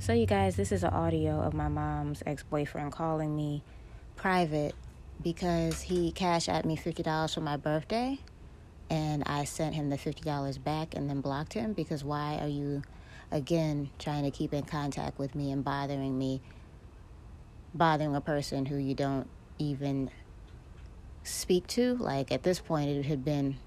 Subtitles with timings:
[0.00, 3.62] So, you guys, this is an audio of my mom's ex boyfriend calling me
[4.16, 4.74] private
[5.22, 8.18] because he cashed at me $50 for my birthday
[8.88, 12.80] and I sent him the $50 back and then blocked him because why are you
[13.30, 16.40] again trying to keep in contact with me and bothering me
[17.74, 19.28] bothering a person who you don't
[19.58, 20.10] even
[21.24, 21.96] speak to?
[21.96, 23.58] Like at this point it had been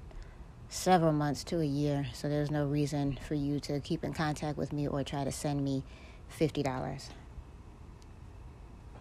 [0.67, 4.57] several months to a year so there's no reason for you to keep in contact
[4.57, 5.83] with me or try to send me
[6.39, 7.09] $50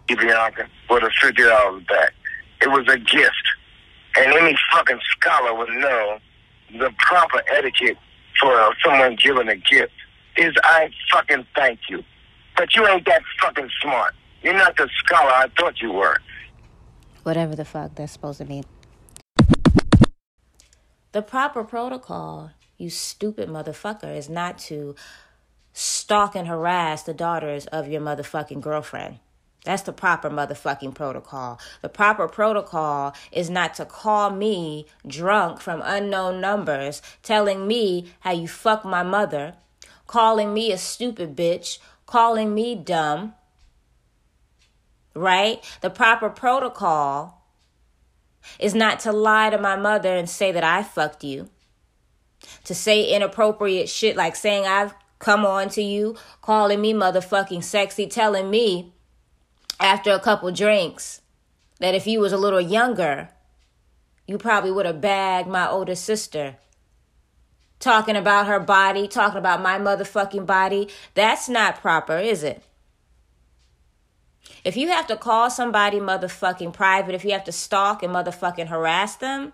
[0.09, 2.13] Bianca for the fifty dollars back.
[2.61, 3.45] It was a gift,
[4.17, 6.19] and any fucking scholar would know
[6.79, 7.97] the proper etiquette
[8.41, 9.93] for someone giving a gift
[10.37, 12.03] is I fucking thank you,
[12.57, 14.15] but you ain't that fucking smart.
[14.43, 16.19] You're not the scholar I thought you were.
[17.23, 18.65] whatever the fuck that's supposed to mean.
[21.13, 24.95] The proper protocol, you stupid motherfucker, is not to
[25.73, 29.19] stalk and harass the daughters of your motherfucking girlfriend.
[29.65, 31.61] That's the proper motherfucking protocol.
[31.83, 38.33] The proper protocol is not to call me drunk from unknown numbers, telling me how
[38.33, 39.55] you fuck my mother,
[40.07, 43.35] calling me a stupid bitch, calling me dumb.
[45.15, 45.63] Right?
[45.81, 47.47] The proper protocol
[48.59, 51.49] is not to lie to my mother and say that I fucked you.
[52.65, 58.09] To say inappropriate shit like saying I've come on to you, calling me motherfucking sexy,
[58.09, 58.93] telling me
[59.79, 61.23] after a couple drinks
[61.79, 63.31] that if you was a little younger,
[64.27, 66.57] you probably would have bagged my older sister.
[67.79, 70.89] Talking about her body, talking about my motherfucking body.
[71.15, 72.65] That's not proper, is it?
[74.65, 78.69] If you have to call somebody motherfucking private, if you have to stalk and motherfucking
[78.69, 79.53] harass them,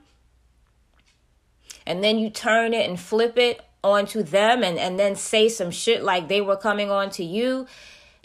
[1.86, 5.70] and then you turn it and flip it onto them and, and then say some
[5.70, 7.66] shit like they were coming on to you,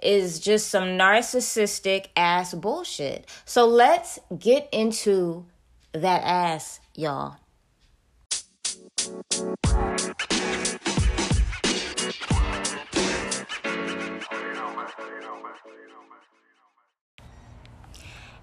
[0.01, 3.25] is just some narcissistic ass bullshit.
[3.45, 5.45] So let's get into
[5.93, 7.38] that ass, y'all.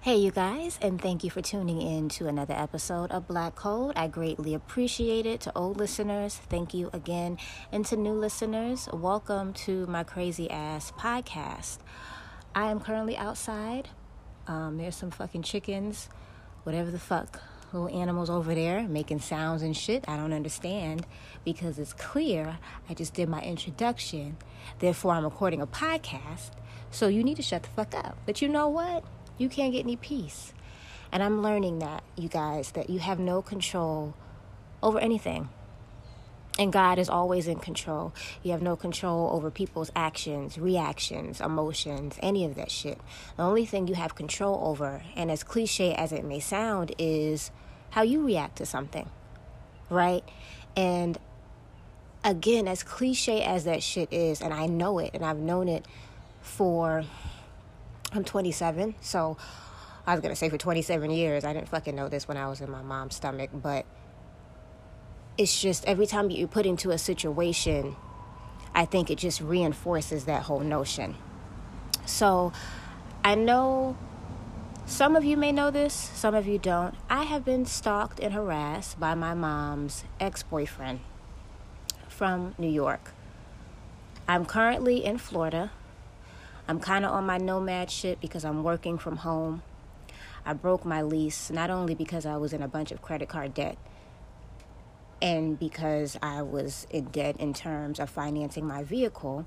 [0.03, 3.93] Hey, you guys, and thank you for tuning in to another episode of Black Code.
[3.95, 5.41] I greatly appreciate it.
[5.41, 7.37] To old listeners, thank you again.
[7.71, 11.77] And to new listeners, welcome to my crazy ass podcast.
[12.55, 13.89] I am currently outside.
[14.47, 16.09] Um, there's some fucking chickens,
[16.63, 17.39] whatever the fuck,
[17.71, 20.03] little animals over there making sounds and shit.
[20.07, 21.05] I don't understand
[21.45, 22.57] because it's clear
[22.89, 24.37] I just did my introduction.
[24.79, 26.49] Therefore, I'm recording a podcast.
[26.89, 28.17] So you need to shut the fuck up.
[28.25, 29.03] But you know what?
[29.41, 30.53] You can't get any peace.
[31.11, 34.13] And I'm learning that, you guys, that you have no control
[34.81, 35.49] over anything.
[36.59, 38.13] And God is always in control.
[38.43, 42.99] You have no control over people's actions, reactions, emotions, any of that shit.
[43.37, 47.51] The only thing you have control over, and as cliche as it may sound, is
[47.91, 49.09] how you react to something,
[49.89, 50.23] right?
[50.75, 51.17] And
[52.23, 55.85] again, as cliche as that shit is, and I know it, and I've known it
[56.41, 57.05] for
[58.13, 59.37] I'm 27, so
[60.05, 61.45] I was gonna say for 27 years.
[61.45, 63.85] I didn't fucking know this when I was in my mom's stomach, but
[65.37, 67.95] it's just every time you're put into a situation,
[68.75, 71.15] I think it just reinforces that whole notion.
[72.05, 72.51] So
[73.23, 73.95] I know
[74.85, 76.95] some of you may know this, some of you don't.
[77.09, 80.99] I have been stalked and harassed by my mom's ex boyfriend
[82.09, 83.13] from New York.
[84.27, 85.71] I'm currently in Florida
[86.71, 89.61] I'm kind of on my nomad shit because I'm working from home.
[90.45, 93.53] I broke my lease not only because I was in a bunch of credit card
[93.53, 93.77] debt
[95.21, 99.45] and because I was in debt in terms of financing my vehicle.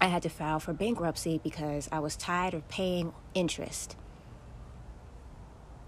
[0.00, 3.96] I had to file for bankruptcy because I was tired of paying interest.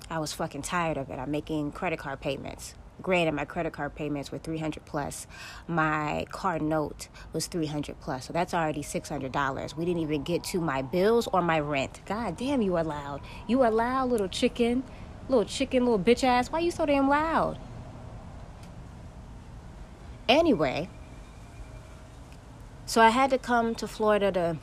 [0.09, 1.19] I was fucking tired of it.
[1.19, 5.27] I'm making credit card payments Granted, my credit card payments were 300 plus.
[5.67, 8.27] My car note was 300 plus.
[8.27, 9.77] So that's already $600.
[9.77, 12.01] We didn't even get to my bills or my rent.
[12.07, 13.21] God damn, you are loud.
[13.47, 14.85] You are loud, little chicken.
[15.29, 16.51] Little chicken, little bitch ass.
[16.51, 17.59] Why you so damn loud?
[20.29, 20.89] Anyway,
[22.87, 24.57] so I had to come to Florida to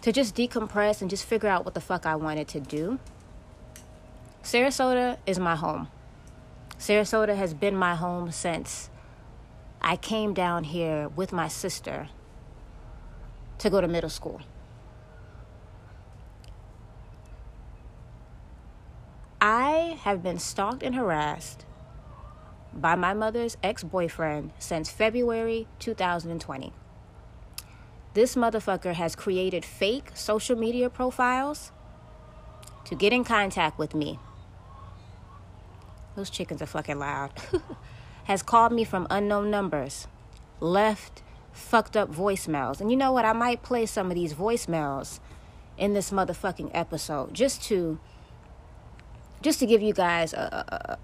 [0.00, 2.98] to just decompress and just figure out what the fuck I wanted to do.
[4.42, 5.88] Sarasota is my home.
[6.78, 8.88] Sarasota has been my home since
[9.82, 12.08] I came down here with my sister
[13.58, 14.40] to go to middle school.
[19.40, 21.66] I have been stalked and harassed
[22.72, 26.72] by my mother's ex boyfriend since February 2020.
[28.14, 31.70] this motherfucker has created fake social media profiles
[32.84, 34.18] to get in contact with me.
[36.18, 37.30] Those chickens are fucking loud.
[38.24, 40.08] has called me from unknown numbers,
[40.58, 41.22] left
[41.52, 42.80] fucked up voicemails.
[42.80, 43.24] And you know what?
[43.24, 45.20] I might play some of these voicemails
[45.76, 48.00] in this motherfucking episode just to
[49.42, 50.98] just to give you guys a,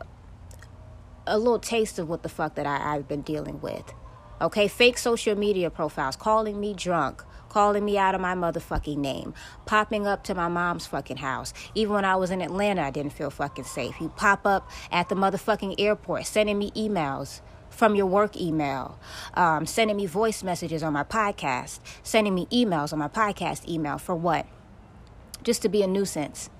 [1.29, 3.95] a, a little taste of what the fuck that I, I've been dealing with.
[4.41, 7.23] Okay, fake social media profiles calling me drunk,
[7.55, 9.33] calling me out of my motherfucking name,
[9.65, 11.55] popping up to my mom's fucking house.
[11.77, 13.95] Even when I was in Atlanta, I didn't feel fucking safe.
[14.01, 18.99] You pop up at the motherfucking airport, sending me emails from your work email,
[19.35, 23.99] um, sending me voice messages on my podcast, sending me emails on my podcast email
[23.99, 24.47] for what?
[25.45, 26.51] Just to be a nuisance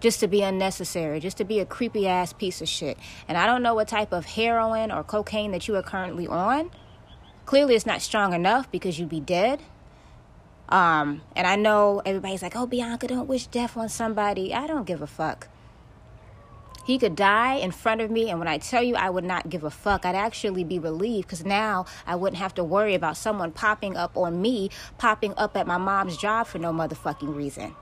[0.00, 2.96] just to be unnecessary, just to be a creepy ass piece of shit.
[3.26, 6.70] And I don't know what type of heroin or cocaine that you are currently on.
[7.46, 9.60] Clearly, it's not strong enough because you'd be dead.
[10.68, 14.52] Um, and I know everybody's like, oh, Bianca, don't wish death on somebody.
[14.52, 15.48] I don't give a fuck.
[16.84, 19.50] He could die in front of me, and when I tell you I would not
[19.50, 23.18] give a fuck, I'd actually be relieved because now I wouldn't have to worry about
[23.18, 27.76] someone popping up on me, popping up at my mom's job for no motherfucking reason.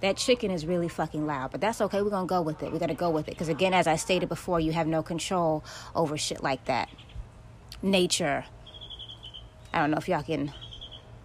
[0.00, 2.02] That chicken is really fucking loud, but that's okay.
[2.02, 2.72] We're gonna go with it.
[2.72, 5.62] We're gonna go with it because, again, as I stated before, you have no control
[5.94, 6.88] over shit like that.
[7.82, 8.46] Nature.
[9.72, 10.52] I don't know if y'all can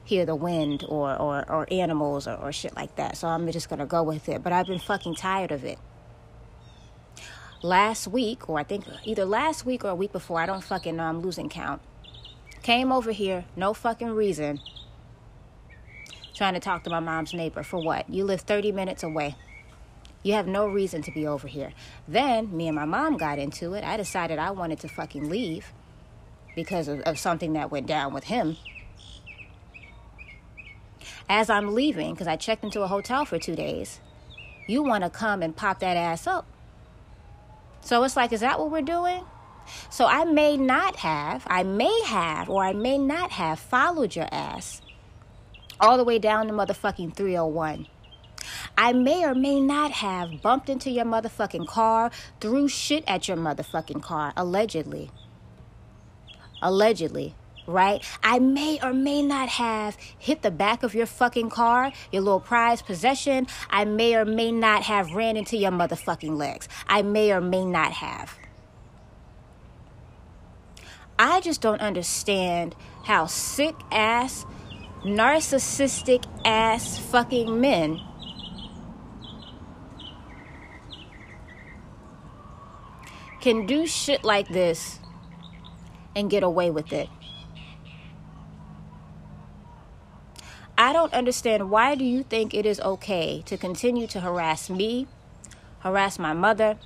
[0.07, 3.17] hear the wind or, or, or animals or, or shit like that.
[3.17, 4.41] So I'm just going to go with it.
[4.41, 5.77] But I've been fucking tired of it.
[7.61, 10.95] Last week, or I think either last week or a week before, I don't fucking
[10.95, 11.81] know, I'm losing count.
[12.61, 14.59] Came over here, no fucking reason,
[16.33, 17.63] trying to talk to my mom's neighbor.
[17.63, 18.09] For what?
[18.09, 19.35] You live 30 minutes away.
[20.23, 21.73] You have no reason to be over here.
[22.07, 23.83] Then me and my mom got into it.
[23.83, 25.73] I decided I wanted to fucking leave
[26.55, 28.57] because of, of something that went down with him
[31.29, 33.99] as I'm leaving, because I checked into a hotel for two days,
[34.67, 36.45] you want to come and pop that ass up.
[37.81, 39.23] So it's like, is that what we're doing?
[39.89, 44.27] So I may not have, I may have, or I may not have followed your
[44.31, 44.81] ass
[45.79, 47.87] all the way down to motherfucking 301.
[48.77, 53.37] I may or may not have bumped into your motherfucking car, threw shit at your
[53.37, 55.11] motherfucking car, allegedly.
[56.61, 57.35] Allegedly
[57.67, 58.03] right?
[58.23, 62.39] I may or may not have hit the back of your fucking car, your little
[62.39, 63.47] prized possession.
[63.69, 66.67] I may or may not have ran into your motherfucking legs.
[66.87, 68.37] I may or may not have.
[71.19, 74.45] I just don't understand how sick ass,
[75.03, 77.99] narcissistic ass fucking men
[83.41, 84.99] can do shit like this
[86.15, 87.09] and get away with it.
[90.79, 95.07] I don't understand why do you think it is okay to continue to harass me,
[95.79, 96.77] harass my mother,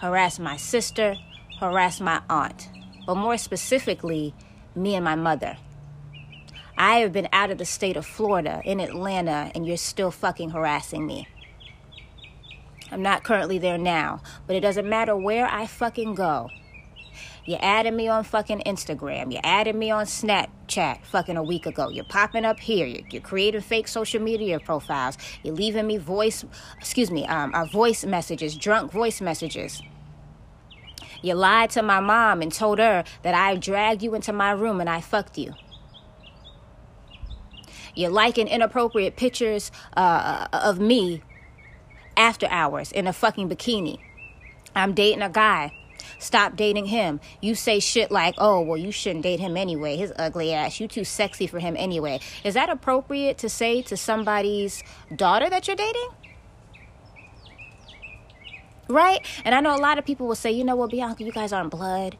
[0.00, 1.16] harass my sister,
[1.58, 2.68] harass my aunt,
[3.06, 4.34] but more specifically,
[4.76, 5.56] me and my mother.
[6.78, 10.50] I have been out of the state of Florida in Atlanta and you're still fucking
[10.50, 11.26] harassing me.
[12.92, 16.50] I'm not currently there now, but it doesn't matter where I fucking go.
[17.46, 19.30] You added me on fucking Instagram.
[19.30, 21.90] You added me on Snapchat fucking a week ago.
[21.90, 22.86] You're popping up here.
[22.86, 25.18] You're, you're creating fake social media profiles.
[25.42, 26.44] You're leaving me voice,
[26.78, 29.82] excuse me, um, uh, voice messages, drunk voice messages.
[31.20, 34.80] You lied to my mom and told her that I dragged you into my room
[34.80, 35.52] and I fucked you.
[37.94, 41.22] You're liking inappropriate pictures uh, of me
[42.16, 43.98] after hours in a fucking bikini.
[44.74, 45.72] I'm dating a guy
[46.24, 47.20] Stop dating him.
[47.42, 49.96] You say shit like, oh, well, you shouldn't date him anyway.
[49.96, 50.80] His ugly ass.
[50.80, 52.18] You too sexy for him anyway.
[52.42, 54.82] Is that appropriate to say to somebody's
[55.14, 56.08] daughter that you're dating?
[58.88, 59.20] Right?
[59.44, 61.52] And I know a lot of people will say, you know what, Bianca, you guys
[61.52, 62.16] aren't blood.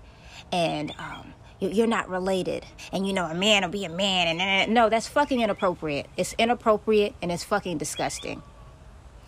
[0.53, 4.75] And, um, you're not related and you know a man will be a man and
[4.75, 8.43] no that's fucking inappropriate it's inappropriate and it's fucking disgusting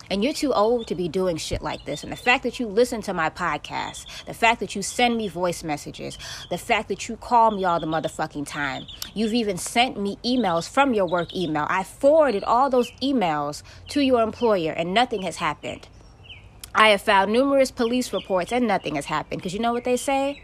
[0.09, 2.03] and you're too old to be doing shit like this.
[2.03, 5.27] And the fact that you listen to my podcast, the fact that you send me
[5.27, 6.17] voice messages,
[6.49, 10.69] the fact that you call me all the motherfucking time, you've even sent me emails
[10.69, 11.65] from your work email.
[11.69, 15.87] I forwarded all those emails to your employer and nothing has happened.
[16.73, 19.41] I have filed numerous police reports and nothing has happened.
[19.41, 20.41] Because you know what they say?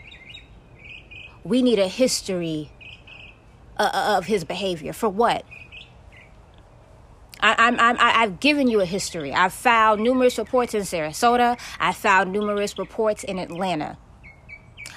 [1.43, 2.71] We need a history
[3.77, 4.93] uh, uh, of his behavior.
[4.93, 5.45] For what?
[7.43, 9.33] I, I'm, I'm, I've given you a history.
[9.33, 11.59] I've filed numerous reports in Sarasota.
[11.77, 13.97] I filed numerous reports in Atlanta.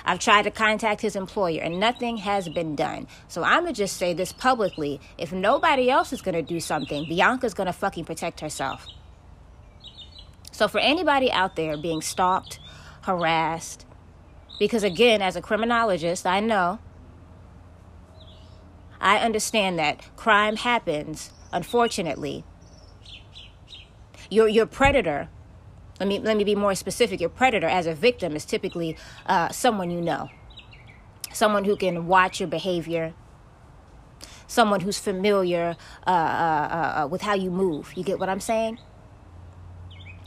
[0.04, 3.08] I've tried to contact his employer and nothing has been done.
[3.26, 5.00] So I'm going to just say this publicly.
[5.18, 8.86] If nobody else is going to do something, Bianca's going to fucking protect herself.
[10.52, 12.60] So for anybody out there being stalked,
[13.02, 13.84] harassed,
[14.60, 16.78] because again, as a criminologist, I know,
[19.00, 22.44] I understand that crime happens, unfortunately.
[24.30, 25.28] Your, your predator
[25.98, 27.20] let me let me be more specific.
[27.20, 30.28] Your predator, as a victim, is typically uh, someone you know,
[31.32, 33.14] someone who can watch your behavior,
[34.46, 35.76] someone who's familiar
[36.06, 37.92] uh, uh, uh, uh, with how you move.
[37.96, 38.78] You get what I'm saying?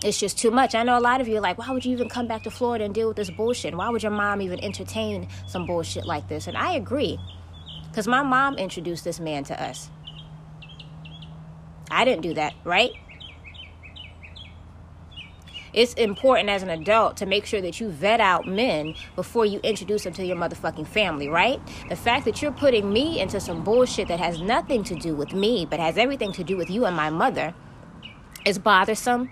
[0.03, 0.75] It's just too much.
[0.75, 2.51] I know a lot of you are like, why would you even come back to
[2.51, 3.75] Florida and deal with this bullshit?
[3.75, 6.47] Why would your mom even entertain some bullshit like this?
[6.47, 7.19] And I agree,
[7.89, 9.89] because my mom introduced this man to us.
[11.91, 12.91] I didn't do that, right?
[15.73, 19.59] it's important as an adult to make sure that you vet out men before you
[19.63, 21.59] introduce them to your motherfucking family, right?
[21.89, 25.33] The fact that you're putting me into some bullshit that has nothing to do with
[25.33, 27.53] me, but has everything to do with you and my mother,
[28.45, 29.29] is bothersome.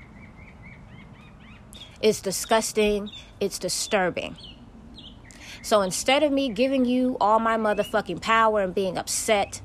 [2.01, 3.09] It's disgusting.
[3.39, 4.37] It's disturbing.
[5.63, 9.61] So instead of me giving you all my motherfucking power and being upset,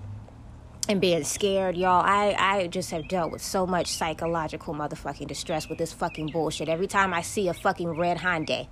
[0.89, 2.03] and being scared, y'all.
[2.05, 6.69] I, I just have dealt with so much psychological motherfucking distress with this fucking bullshit.
[6.69, 8.69] Every time I see a fucking red Hyundai.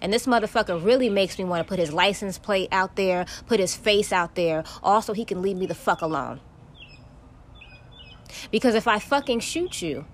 [0.00, 3.60] And this motherfucker really makes me want to put his license plate out there, put
[3.60, 6.40] his face out there, also he can leave me the fuck alone.
[8.50, 10.04] Because if I fucking shoot you,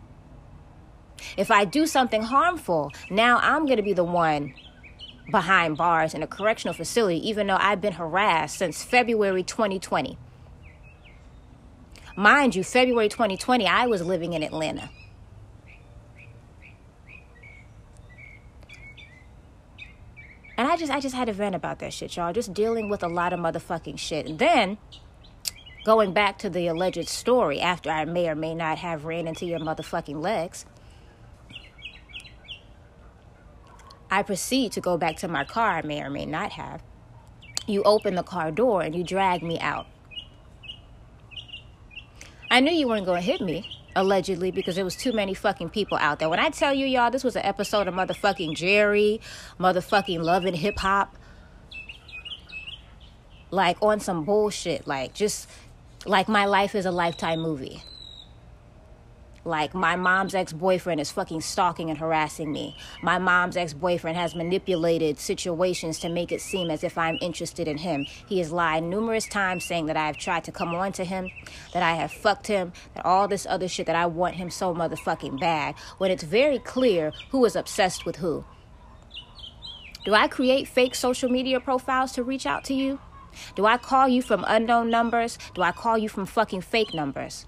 [1.36, 4.54] if I do something harmful, now I'm going to be the one
[5.30, 10.18] behind bars in a correctional facility, even though I've been harassed since February 2020.
[12.16, 14.88] Mind you, February 2020, I was living in Atlanta.
[20.56, 22.32] And I just I just had a vent about that shit, y'all.
[22.32, 24.26] Just dealing with a lot of motherfucking shit.
[24.26, 24.78] And then
[25.84, 29.46] going back to the alleged story after I may or may not have ran into
[29.46, 30.64] your motherfucking legs.
[34.08, 36.84] I proceed to go back to my car, I may or may not have.
[37.66, 39.86] You open the car door and you drag me out.
[42.54, 45.70] I knew you weren't going to hit me, allegedly, because there was too many fucking
[45.70, 46.28] people out there.
[46.28, 49.20] When I tell you, y'all, this was an episode of motherfucking Jerry,
[49.58, 51.18] motherfucking Love and Hip Hop.
[53.50, 54.86] Like on some bullshit.
[54.86, 55.50] Like just
[56.06, 57.82] like my life is a lifetime movie.
[59.46, 62.76] Like, my mom's ex boyfriend is fucking stalking and harassing me.
[63.02, 67.68] My mom's ex boyfriend has manipulated situations to make it seem as if I'm interested
[67.68, 68.06] in him.
[68.26, 71.30] He has lied numerous times saying that I have tried to come on to him,
[71.74, 74.74] that I have fucked him, that all this other shit, that I want him so
[74.74, 78.44] motherfucking bad, when it's very clear who is obsessed with who.
[80.06, 82.98] Do I create fake social media profiles to reach out to you?
[83.56, 85.38] Do I call you from unknown numbers?
[85.54, 87.46] Do I call you from fucking fake numbers?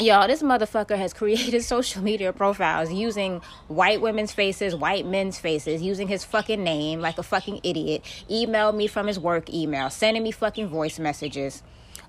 [0.00, 5.82] Y'all, this motherfucker has created social media profiles using white women's faces, white men's faces,
[5.82, 10.22] using his fucking name like a fucking idiot, emailed me from his work email, sending
[10.22, 11.64] me fucking voice messages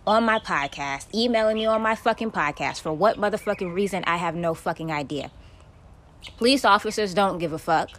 [0.06, 2.80] on my podcast, emailing me on my fucking podcast.
[2.80, 5.32] For what motherfucking reason, I have no fucking idea.
[6.38, 7.90] Police officers don't give a fuck.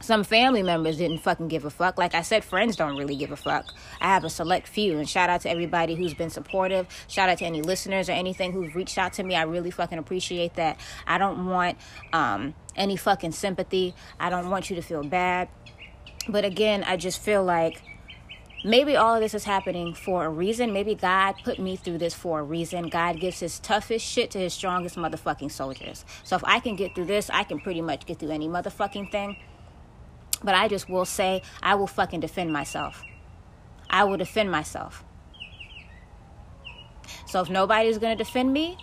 [0.00, 1.98] Some family members didn't fucking give a fuck.
[1.98, 3.66] Like I said, friends don't really give a fuck.
[4.00, 4.98] I have a select few.
[4.98, 6.86] And shout out to everybody who's been supportive.
[7.08, 9.34] Shout out to any listeners or anything who've reached out to me.
[9.34, 10.78] I really fucking appreciate that.
[11.06, 11.78] I don't want
[12.12, 13.94] um, any fucking sympathy.
[14.20, 15.48] I don't want you to feel bad.
[16.28, 17.82] But again, I just feel like
[18.64, 20.72] maybe all of this is happening for a reason.
[20.72, 22.88] Maybe God put me through this for a reason.
[22.88, 26.04] God gives his toughest shit to his strongest motherfucking soldiers.
[26.24, 29.10] So if I can get through this, I can pretty much get through any motherfucking
[29.10, 29.36] thing.
[30.42, 33.02] But I just will say, I will fucking defend myself.
[33.90, 35.04] I will defend myself.
[37.26, 38.76] So if nobody's gonna defend me,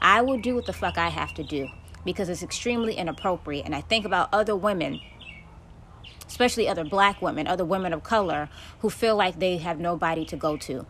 [0.00, 1.68] I will do what the fuck I have to do
[2.04, 3.64] because it's extremely inappropriate.
[3.64, 5.00] And I think about other women,
[6.26, 8.48] especially other black women, other women of color,
[8.80, 10.86] who feel like they have nobody to go to.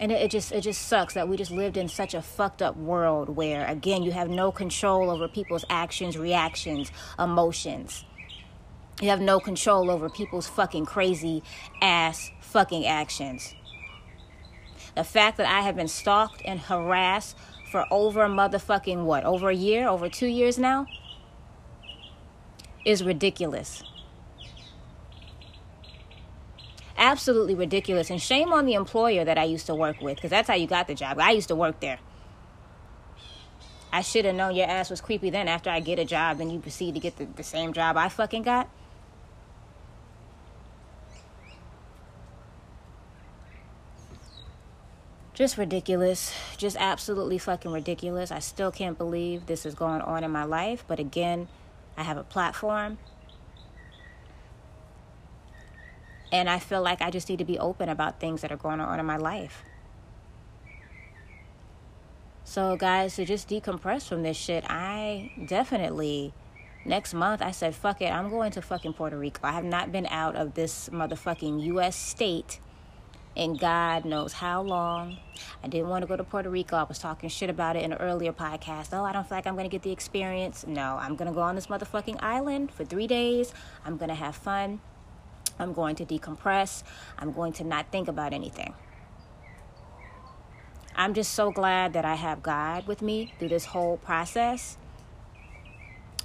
[0.00, 2.62] And it, it, just it just sucks that we just lived in such a fucked
[2.62, 8.04] up world where again you have no control over people's actions reactions emotions.
[9.00, 11.42] You have no control over people's fucking crazy
[11.80, 13.54] ass fucking actions.
[14.96, 17.36] The fact that i have been stalked and harassed
[17.70, 20.86] for over motherfucking what over a year over two years now
[22.84, 23.84] is ridiculous
[27.00, 28.10] absolutely ridiculous.
[28.10, 30.68] And shame on the employer that I used to work with, because that's how you
[30.68, 31.18] got the job.
[31.18, 31.98] I used to work there.
[33.92, 36.50] I, should have known your ass was creepy then after I get a job, then
[36.50, 38.68] you proceed to get the, the same job I fucking got.
[45.34, 46.34] Just ridiculous.
[46.58, 48.30] Just absolutely fucking ridiculous.
[48.30, 50.84] I still can't believe this is going on in my life.
[50.86, 51.48] But again,
[51.96, 52.98] I have a platform.
[56.32, 58.80] And I feel like I just need to be open about things that are going
[58.80, 59.64] on in my life.
[62.44, 66.32] So, guys, to just decompress from this shit, I definitely,
[66.84, 69.40] next month, I said, fuck it, I'm going to fucking Puerto Rico.
[69.44, 72.58] I have not been out of this motherfucking US state
[73.36, 75.18] in God knows how long.
[75.62, 76.76] I didn't want to go to Puerto Rico.
[76.76, 78.88] I was talking shit about it in an earlier podcast.
[78.92, 80.66] Oh, I don't feel like I'm going to get the experience.
[80.66, 83.54] No, I'm going to go on this motherfucking island for three days.
[83.84, 84.80] I'm going to have fun.
[85.60, 86.82] I'm going to decompress.
[87.18, 88.74] I'm going to not think about anything.
[90.96, 94.76] I'm just so glad that I have God with me through this whole process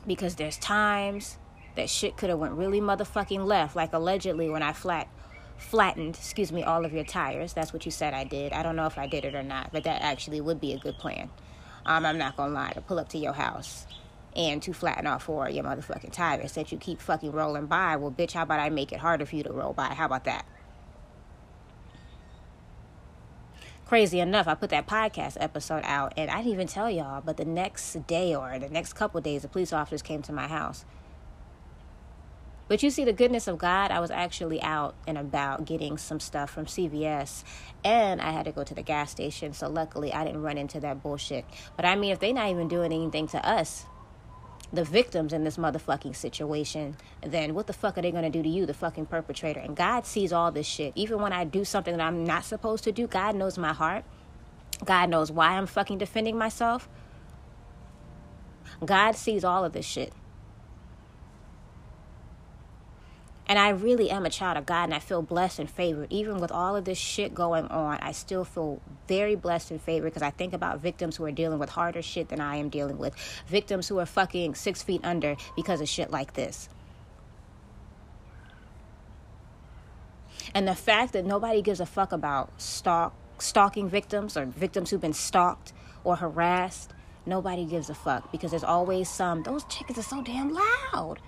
[0.05, 1.37] because there's times
[1.75, 5.07] that shit could have went really motherfucking left like allegedly when I flat
[5.57, 7.53] flattened, excuse me, all of your tires.
[7.53, 8.51] That's what you said I did.
[8.51, 10.77] I don't know if I did it or not, but that actually would be a
[10.77, 11.29] good plan.
[11.85, 13.85] Um, I'm not gonna lie, to pull up to your house
[14.35, 17.95] and to flatten off four your motherfucking tires that you keep fucking rolling by.
[17.95, 19.93] Well, bitch, how about I make it harder for you to roll by?
[19.93, 20.45] How about that?
[23.85, 27.37] Crazy enough, I put that podcast episode out and I didn't even tell y'all, but
[27.37, 30.85] the next day or the next couple days, the police officers came to my house.
[32.67, 33.91] But you see the goodness of God.
[33.91, 37.43] I was actually out and about getting some stuff from CVS,
[37.83, 39.53] and I had to go to the gas station.
[39.53, 41.45] So luckily, I didn't run into that bullshit.
[41.75, 43.85] But I mean, if they're not even doing anything to us,
[44.75, 48.49] the victims in this motherfucking situation, then what the fuck are they gonna do to
[48.49, 49.59] you, the fucking perpetrator?
[49.59, 50.93] And God sees all this shit.
[50.95, 54.05] Even when I do something that I'm not supposed to do, God knows my heart.
[54.85, 56.89] God knows why I'm fucking defending myself.
[58.83, 60.13] God sees all of this shit.
[63.47, 66.11] And I really am a child of God and I feel blessed and favored.
[66.11, 70.09] Even with all of this shit going on, I still feel very blessed and favored
[70.09, 72.97] because I think about victims who are dealing with harder shit than I am dealing
[72.97, 73.15] with.
[73.47, 76.69] Victims who are fucking six feet under because of shit like this.
[80.55, 85.01] And the fact that nobody gives a fuck about stalk, stalking victims or victims who've
[85.01, 85.71] been stalked
[86.03, 86.93] or harassed,
[87.27, 89.43] nobody gives a fuck because there's always some.
[89.43, 91.19] Those chickens are so damn loud.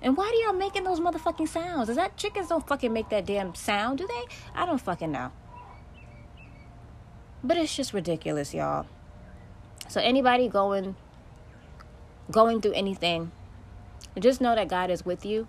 [0.00, 1.88] And why do y'all making those motherfucking sounds?
[1.88, 4.24] Is that chickens don't fucking make that damn sound, do they?
[4.54, 5.32] I don't fucking know.
[7.42, 8.86] But it's just ridiculous, y'all.
[9.88, 10.96] So anybody going
[12.30, 13.32] going through anything,
[14.18, 15.48] just know that God is with you.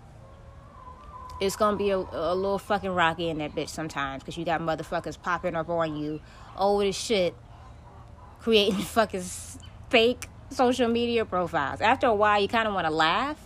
[1.40, 4.60] It's gonna be a, a little fucking rocky in that bitch sometimes because you got
[4.60, 6.20] motherfuckers popping up on you
[6.56, 7.34] old as shit,
[8.40, 9.24] creating fucking
[9.90, 11.80] fake social media profiles.
[11.80, 13.38] After a while, you kind of want to laugh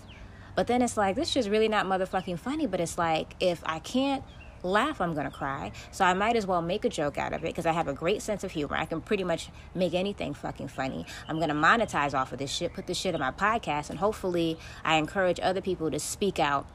[0.55, 2.67] but then it's like, this shit's really not motherfucking funny.
[2.67, 4.25] But it's like, if I can't
[4.63, 5.73] laugh, I'm gonna cry.
[5.91, 7.93] So I might as well make a joke out of it because I have a
[7.93, 8.77] great sense of humor.
[8.77, 11.07] I can pretty much make anything fucking funny.
[11.29, 14.59] I'm gonna monetize off of this shit, put this shit in my podcast, and hopefully
[14.85, 16.67] I encourage other people to speak out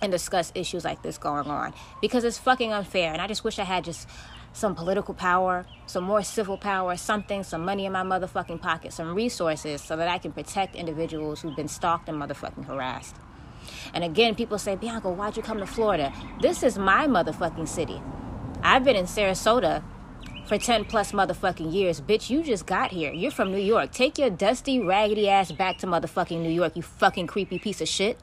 [0.00, 3.12] and discuss issues like this going on because it's fucking unfair.
[3.12, 4.08] And I just wish I had just
[4.52, 9.14] some political power, some more civil power, something, some money in my motherfucking pocket, some
[9.14, 13.16] resources so that I can protect individuals who've been stalked and motherfucking harassed.
[13.94, 16.12] And again, people say, Bianca, why'd you come to Florida?
[16.40, 18.02] This is my motherfucking city.
[18.62, 19.82] I've been in Sarasota
[20.46, 22.00] for 10 plus motherfucking years.
[22.00, 23.12] Bitch, you just got here.
[23.12, 23.92] You're from New York.
[23.92, 27.88] Take your dusty, raggedy ass back to motherfucking New York, you fucking creepy piece of
[27.88, 28.18] shit.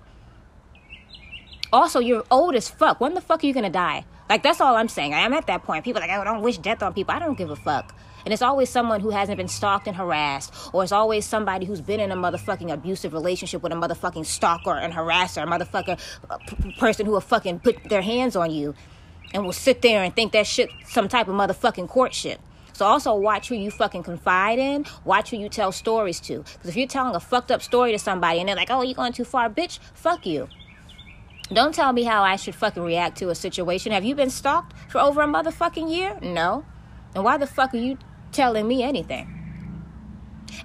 [1.71, 2.99] Also, you're old as fuck.
[2.99, 4.05] When the fuck are you gonna die?
[4.29, 5.13] Like that's all I'm saying.
[5.13, 5.83] I'm at that point.
[5.83, 7.13] People like, I oh, don't wish death on people.
[7.15, 7.95] I don't give a fuck.
[8.25, 11.81] And it's always someone who hasn't been stalked and harassed, or it's always somebody who's
[11.81, 17.05] been in a motherfucking abusive relationship with a motherfucking stalker and harasser, a motherfucker person
[17.05, 18.75] who will fucking put their hands on you
[19.33, 22.39] and will sit there and think that shit some type of motherfucking courtship.
[22.73, 24.85] So also watch who you fucking confide in.
[25.03, 26.39] Watch who you tell stories to.
[26.39, 28.93] Because if you're telling a fucked up story to somebody and they're like, "Oh, you're
[28.93, 30.47] going too far, bitch," fuck you.
[31.51, 33.91] Don't tell me how I should fucking react to a situation.
[33.91, 36.17] Have you been stalked for over a motherfucking year?
[36.21, 36.63] No.
[37.15, 37.97] And why the fuck are you
[38.31, 39.35] telling me anything?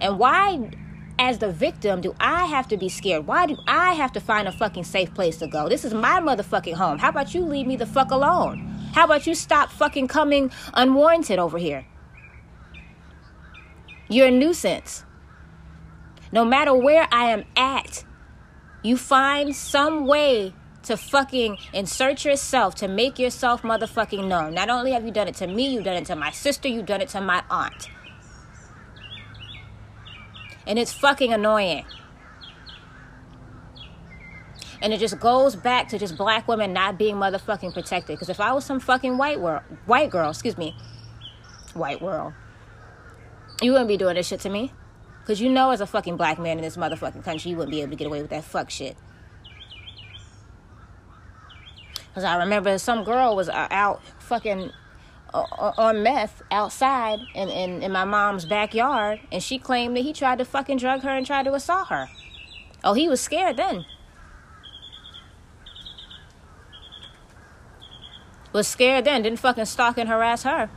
[0.00, 0.70] And why,
[1.18, 3.26] as the victim, do I have to be scared?
[3.26, 5.70] Why do I have to find a fucking safe place to go?
[5.70, 6.98] This is my motherfucking home.
[6.98, 8.58] How about you leave me the fuck alone?
[8.92, 11.86] How about you stop fucking coming unwarranted over here?
[14.08, 15.04] You're a nuisance.
[16.30, 18.04] No matter where I am at,
[18.82, 20.52] you find some way
[20.84, 24.54] to fucking insert yourself to make yourself motherfucking known.
[24.54, 26.86] Not only have you done it to me, you've done it to my sister, you've
[26.86, 27.90] done it to my aunt.
[30.66, 31.84] And it's fucking annoying.
[34.80, 38.16] And it just goes back to just black women not being motherfucking protected.
[38.16, 40.76] Because if I was some fucking white world, white girl, excuse me,
[41.72, 42.34] white world,
[43.62, 44.72] you wouldn't be doing this shit to me.
[45.20, 47.80] Because you know, as a fucking black man in this motherfucking country, you wouldn't be
[47.80, 48.96] able to get away with that fuck shit.
[52.14, 54.70] Because I remember some girl was uh, out fucking
[55.34, 60.12] uh, on meth outside in, in, in my mom's backyard, and she claimed that he
[60.12, 62.08] tried to fucking drug her and tried to assault her.
[62.84, 63.84] Oh, he was scared then.
[68.52, 70.70] Was scared then, didn't fucking stalk and harass her.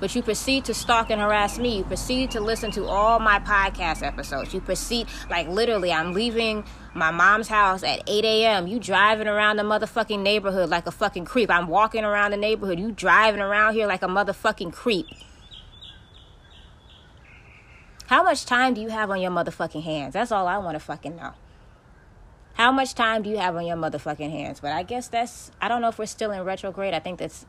[0.00, 1.78] But you proceed to stalk and harass me.
[1.78, 4.54] You proceed to listen to all my podcast episodes.
[4.54, 8.66] You proceed, like literally, I'm leaving my mom's house at 8 a.m.
[8.66, 11.50] You driving around the motherfucking neighborhood like a fucking creep.
[11.50, 12.80] I'm walking around the neighborhood.
[12.80, 15.06] You driving around here like a motherfucking creep.
[18.06, 20.14] How much time do you have on your motherfucking hands?
[20.14, 21.34] That's all I want to fucking know.
[22.54, 24.60] How much time do you have on your motherfucking hands?
[24.60, 26.92] But I guess that's, I don't know if we're still in retrograde.
[26.92, 27.46] I think that's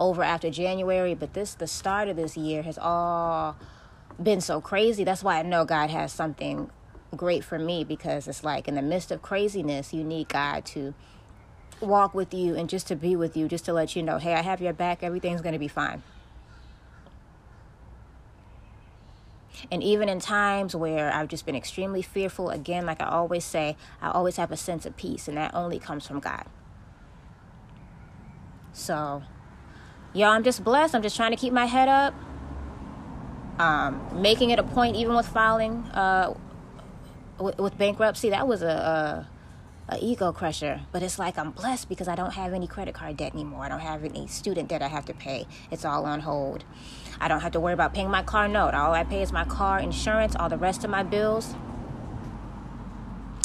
[0.00, 3.56] over after January, but this, the start of this year has all
[4.20, 5.04] been so crazy.
[5.04, 6.70] That's why I know God has something
[7.14, 10.94] great for me because it's like in the midst of craziness, you need God to
[11.80, 14.34] walk with you and just to be with you, just to let you know, hey,
[14.34, 16.02] I have your back, everything's going to be fine.
[19.70, 23.76] And even in times where I've just been extremely fearful, again, like I always say,
[24.00, 26.46] I always have a sense of peace, and that only comes from God.
[28.72, 29.22] So,
[30.14, 30.94] y'all, I'm just blessed.
[30.94, 32.14] I'm just trying to keep my head up.
[33.58, 36.34] Um, making it a point, even with filing uh,
[37.38, 39.26] with, with bankruptcy, that was a,
[39.88, 40.80] a, a ego crusher.
[40.92, 43.64] But it's like I'm blessed because I don't have any credit card debt anymore.
[43.64, 45.46] I don't have any student debt I have to pay.
[45.70, 46.64] It's all on hold.
[47.20, 48.72] I don't have to worry about paying my car note.
[48.74, 50.34] All I pay is my car insurance.
[50.34, 51.54] All the rest of my bills.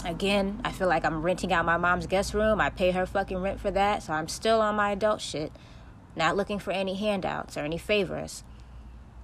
[0.06, 2.62] Again, I feel like I'm renting out my mom's guest room.
[2.62, 5.52] I pay her fucking rent for that, so I'm still on my adult shit.
[6.16, 8.44] Not looking for any handouts or any favors.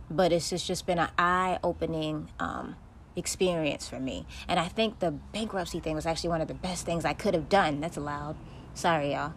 [0.10, 2.76] But it's just, just been an eye opening um,
[3.16, 4.26] experience for me.
[4.48, 7.34] And I think the bankruptcy thing was actually one of the best things I could
[7.34, 7.80] have done.
[7.80, 8.36] That's loud.
[8.74, 9.34] Sorry, y'all.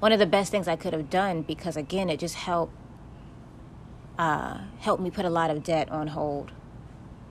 [0.00, 2.74] One of the best things I could have done because, again, it just helped
[4.18, 6.52] uh, helped me put a lot of debt on hold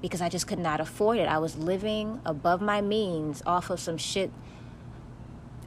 [0.02, 1.28] because I just could not afford it.
[1.28, 4.32] I was living above my means off of some shit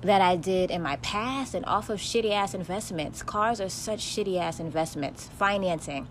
[0.03, 3.23] that I did in my past and off of shitty ass investments.
[3.23, 5.29] Cars are such shitty ass investments.
[5.39, 6.09] Financing.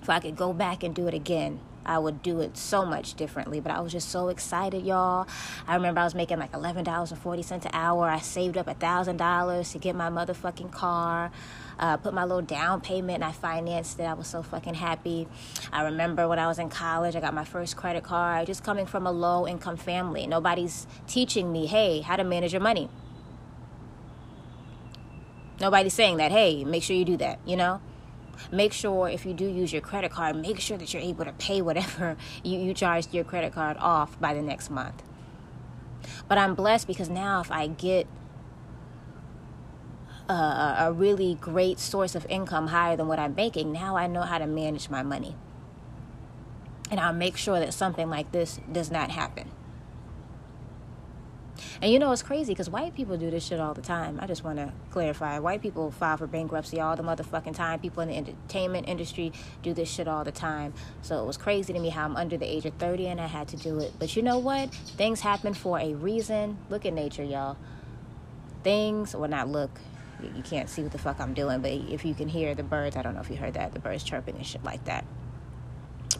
[0.00, 3.14] If I could go back and do it again, I would do it so much
[3.14, 3.60] differently.
[3.60, 5.26] But I was just so excited, y'all.
[5.66, 8.08] I remember I was making like $11.40 an hour.
[8.08, 11.30] I saved up $1,000 to get my motherfucking car.
[11.78, 14.02] Uh, put my little down payment and I financed it.
[14.02, 15.26] I was so fucking happy.
[15.72, 18.46] I remember when I was in college, I got my first credit card.
[18.46, 22.62] Just coming from a low income family, nobody's teaching me, hey, how to manage your
[22.62, 22.90] money.
[25.60, 27.80] Nobody's saying that, hey, make sure you do that, you know?
[28.52, 31.32] Make sure if you do use your credit card, make sure that you're able to
[31.32, 35.02] pay whatever you, you charged your credit card off by the next month.
[36.28, 38.06] But I'm blessed because now if I get
[40.28, 44.22] a, a really great source of income higher than what I'm making, now I know
[44.22, 45.34] how to manage my money.
[46.90, 49.50] And I'll make sure that something like this does not happen.
[51.82, 54.18] And you know, it's crazy because white people do this shit all the time.
[54.20, 55.38] I just want to clarify.
[55.38, 57.80] White people file for bankruptcy all the motherfucking time.
[57.80, 60.74] People in the entertainment industry do this shit all the time.
[61.02, 63.26] So it was crazy to me how I'm under the age of 30 and I
[63.26, 63.92] had to do it.
[63.98, 64.74] But you know what?
[64.74, 66.58] Things happen for a reason.
[66.70, 67.56] Look at nature, y'all.
[68.62, 69.80] Things, well, not look.
[70.20, 72.96] You can't see what the fuck I'm doing, but if you can hear the birds,
[72.96, 75.04] I don't know if you heard that, the birds chirping and shit like that.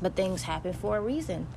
[0.00, 1.48] But things happen for a reason.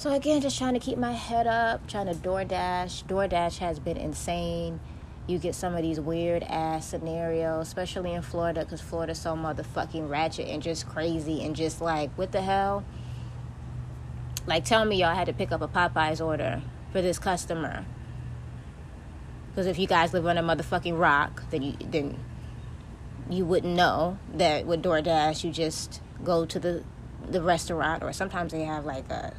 [0.00, 3.04] So again, just trying to keep my head up, trying to DoorDash.
[3.04, 4.80] DoorDash has been insane.
[5.26, 10.08] You get some of these weird ass scenarios, especially in Florida, because Florida's so motherfucking
[10.08, 12.82] ratchet and just crazy and just like, what the hell?
[14.46, 17.84] Like, tell me y'all had to pick up a Popeyes order for this customer.
[19.50, 22.16] Because if you guys live on a motherfucking rock, then you then
[23.28, 26.84] you wouldn't know that with DoorDash you just go to the
[27.28, 29.34] the restaurant or sometimes they have like a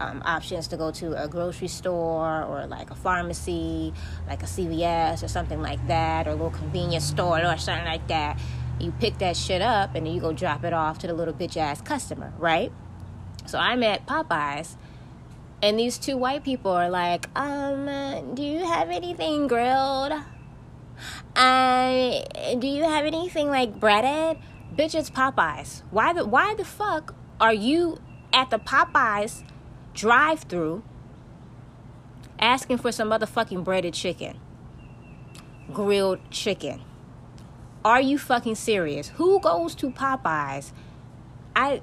[0.00, 3.92] um, options to go to a grocery store or like a pharmacy,
[4.26, 8.06] like a CVS or something like that, or a little convenience store or something like
[8.08, 8.38] that.
[8.80, 11.34] You pick that shit up and then you go drop it off to the little
[11.34, 12.72] bitch ass customer, right?
[13.46, 14.76] So I'm at Popeyes
[15.62, 20.12] and these two white people are like, um, do you have anything grilled?
[21.34, 22.20] Uh,
[22.58, 24.38] do you have anything like breaded?
[24.76, 25.82] Bitch, it's Popeyes.
[25.90, 27.98] Why the why the fuck are you
[28.32, 29.42] at the Popeyes
[29.94, 30.82] drive through
[32.38, 34.38] asking for some motherfucking breaded chicken,
[35.72, 36.82] grilled chicken.
[37.84, 39.08] Are you fucking serious?
[39.10, 40.72] Who goes to Popeyes?
[41.54, 41.80] I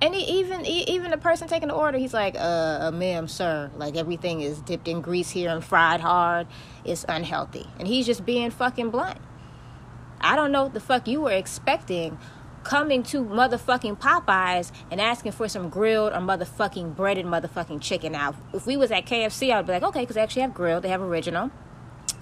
[0.00, 4.42] and even even the person taking the order, he's like, uh, ma'am, sir, like everything
[4.42, 6.46] is dipped in grease here and fried hard.
[6.84, 7.66] It's unhealthy.
[7.78, 9.18] And he's just being fucking blunt.
[10.20, 12.18] I don't know what the fuck you were expecting
[12.64, 18.12] coming to motherfucking Popeyes and asking for some grilled or motherfucking breaded motherfucking chicken.
[18.12, 20.82] Now, if we was at KFC, I'd be like, okay, because they actually have grilled,
[20.82, 21.50] they have original.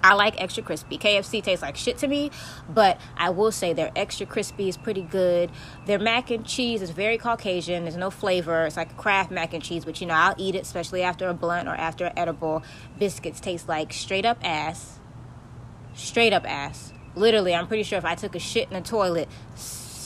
[0.03, 0.97] I like extra crispy.
[0.97, 2.29] KFC tastes like shit to me,
[2.67, 5.49] but I will say their extra crispy is pretty good.
[5.85, 7.83] Their mac and cheese is very Caucasian.
[7.83, 8.65] There's no flavor.
[8.65, 11.33] It's like Kraft mac and cheese, but you know, I'll eat it, especially after a
[11.33, 12.63] blunt or after an edible.
[12.99, 14.99] Biscuits taste like straight up ass.
[15.95, 16.91] Straight up ass.
[17.15, 19.29] Literally, I'm pretty sure if I took a shit in the toilet,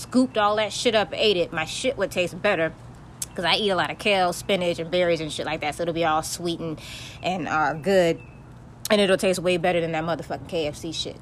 [0.07, 2.73] scooped all that shit up, ate it, my shit would taste better
[3.37, 5.75] because I eat a lot of kale, spinach, and berries and shit like that.
[5.75, 6.79] So it'll be all sweet and,
[7.21, 8.19] and uh, good.
[8.89, 11.17] And it'll taste way better than that motherfucking KFC shit.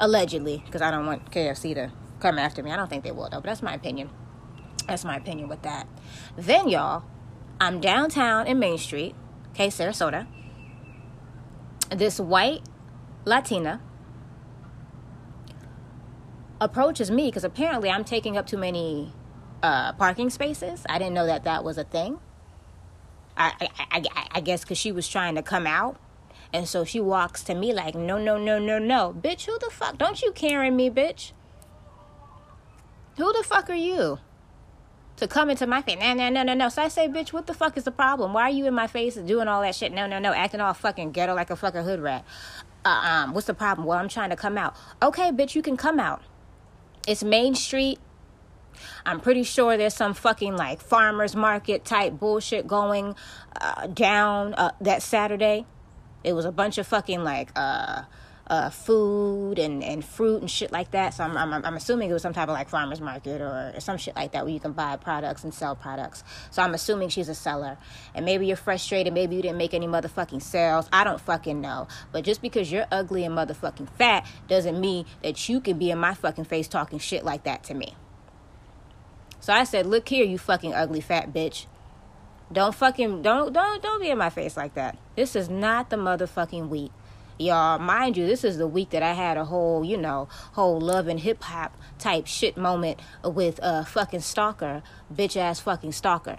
[0.00, 2.72] Allegedly, because I don't want KFC to come after me.
[2.72, 4.10] I don't think they will, though, but that's my opinion.
[4.88, 5.86] That's my opinion with that.
[6.36, 7.04] Then, y'all,
[7.60, 9.14] I'm downtown in Main Street,
[9.50, 10.26] okay, Sarasota.
[11.94, 12.62] This white
[13.24, 13.80] Latina
[16.62, 19.12] approaches me because apparently I'm taking up too many
[19.62, 20.84] uh, parking spaces.
[20.88, 22.18] I didn't know that that was a thing.
[23.36, 25.98] I I, I, I guess because she was trying to come out,
[26.52, 29.70] and so she walks to me like, no, no, no, no, no, bitch, who the
[29.70, 29.98] fuck?
[29.98, 31.32] Don't you carry me, bitch?
[33.16, 34.20] Who the fuck are you?
[35.16, 36.68] To come into my face, no, no, no, no, no.
[36.68, 38.32] So I say, bitch, what the fuck is the problem?
[38.32, 39.92] Why are you in my face doing all that shit?
[39.92, 42.24] No, no, no, acting all fucking ghetto like a fucking hood rat.
[42.84, 43.86] Uh, um, what's the problem?
[43.86, 44.74] Well, I'm trying to come out.
[45.02, 46.22] Okay, bitch, you can come out.
[47.06, 47.98] It's Main Street.
[49.04, 53.16] I'm pretty sure there's some fucking like farmers market type bullshit going
[53.60, 55.66] uh, down uh, that Saturday.
[56.22, 58.02] It was a bunch of fucking like uh,
[58.46, 61.14] uh, food and, and fruit and shit like that.
[61.14, 63.96] So I'm, I'm, I'm assuming it was some type of like farmers market or, some
[63.96, 66.22] shit like that where you can buy products and sell products.
[66.50, 67.78] So I'm assuming she's a seller.
[68.14, 69.12] And maybe you're frustrated.
[69.12, 70.88] Maybe you didn't make any motherfucking sales.
[70.92, 71.88] I don't fucking know.
[72.12, 75.98] But just because you're ugly and motherfucking fat doesn't mean that you can be in
[75.98, 77.94] my fucking face talking shit like that to me.
[79.40, 81.66] So I said, look here, you fucking ugly fat bitch.
[82.52, 84.98] Don't fucking don't don't don't be in my face like that.
[85.16, 86.92] This is not the motherfucking week
[87.38, 90.80] y'all mind you this is the week that i had a whole you know whole
[90.80, 96.38] love and hip-hop type shit moment with a fucking stalker bitch ass fucking stalker.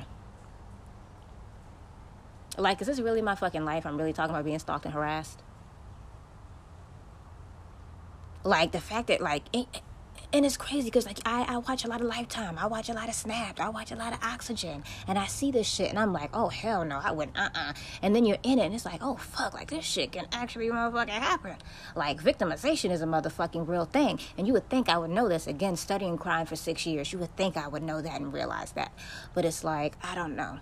[2.58, 3.86] Like is this really my fucking life?
[3.86, 5.42] I'm really talking about being stalked and harassed?
[8.44, 9.44] Like the fact that like
[10.34, 12.58] and it's crazy because like I, I watch a lot of lifetime.
[12.58, 13.62] I watch a lot of snaps.
[13.62, 14.84] I watch a lot of oxygen.
[15.08, 17.00] And i see this shit and i'm like oh hell no.
[17.02, 17.74] I wouldn't uh-uh.
[18.02, 19.54] And then you're in it and it's like oh fuck.
[19.54, 21.56] Like this shit can actually motherfucking happen.
[21.96, 24.20] Like victimization is a motherfucking real thing.
[24.38, 27.14] And you would think i would know this again studying crime for six years.
[27.14, 28.92] You would think i would know that and realize that.
[29.36, 30.60] But it's like i don't know.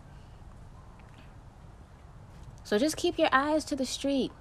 [2.66, 4.32] So just keep your eyes to the street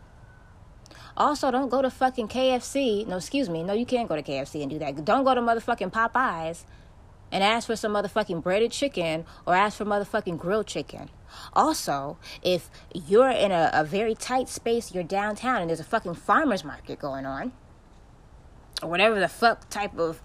[1.20, 3.06] also, don't go to fucking KFC.
[3.06, 3.62] No, excuse me.
[3.62, 5.04] No, you can't go to KFC and do that.
[5.04, 6.64] Don't go to motherfucking Popeyes
[7.30, 11.10] and ask for some motherfucking breaded chicken or ask for motherfucking grilled chicken.
[11.52, 16.14] Also, if you're in a, a very tight space, you're downtown and there's a fucking
[16.14, 17.52] farmer's market going on,
[18.82, 20.22] or whatever the fuck type of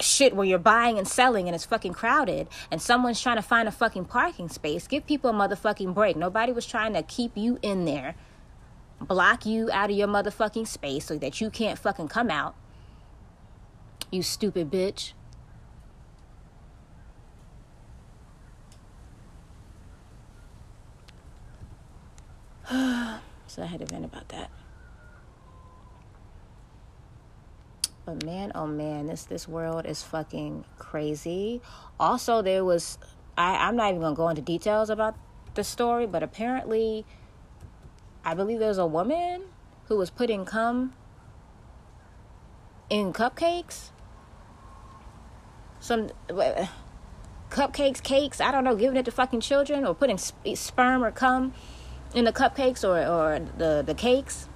[0.00, 3.68] shit where you're buying and selling and it's fucking crowded and someone's trying to find
[3.68, 6.16] a fucking parking space, give people a motherfucking break.
[6.16, 8.14] Nobody was trying to keep you in there
[9.00, 12.54] block you out of your motherfucking space so that you can't fucking come out.
[14.10, 15.12] You stupid bitch.
[23.46, 24.50] so I had to vent about that.
[28.04, 31.60] But man, oh man, this this world is fucking crazy.
[32.00, 32.98] Also, there was
[33.36, 35.14] I, I'm not even gonna go into details about
[35.54, 37.04] the story, but apparently
[38.24, 39.42] I believe there's a woman
[39.86, 40.92] who was putting cum
[42.90, 43.90] in cupcakes.
[45.80, 46.66] Some uh,
[47.50, 51.54] cupcakes, cakes, I don't know, giving it to fucking children or putting sperm or cum
[52.14, 54.48] in the cupcakes or, or the, the cakes.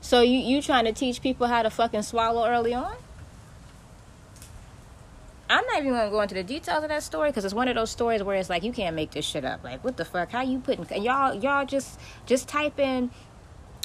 [0.00, 2.94] So you you trying to teach people how to fucking swallow early on?
[5.48, 7.74] I'm not even gonna go into the details of that story because it's one of
[7.74, 9.62] those stories where it's like you can't make this shit up.
[9.62, 10.30] Like, what the fuck?
[10.30, 11.34] How you putting y'all?
[11.34, 13.10] Y'all just just type in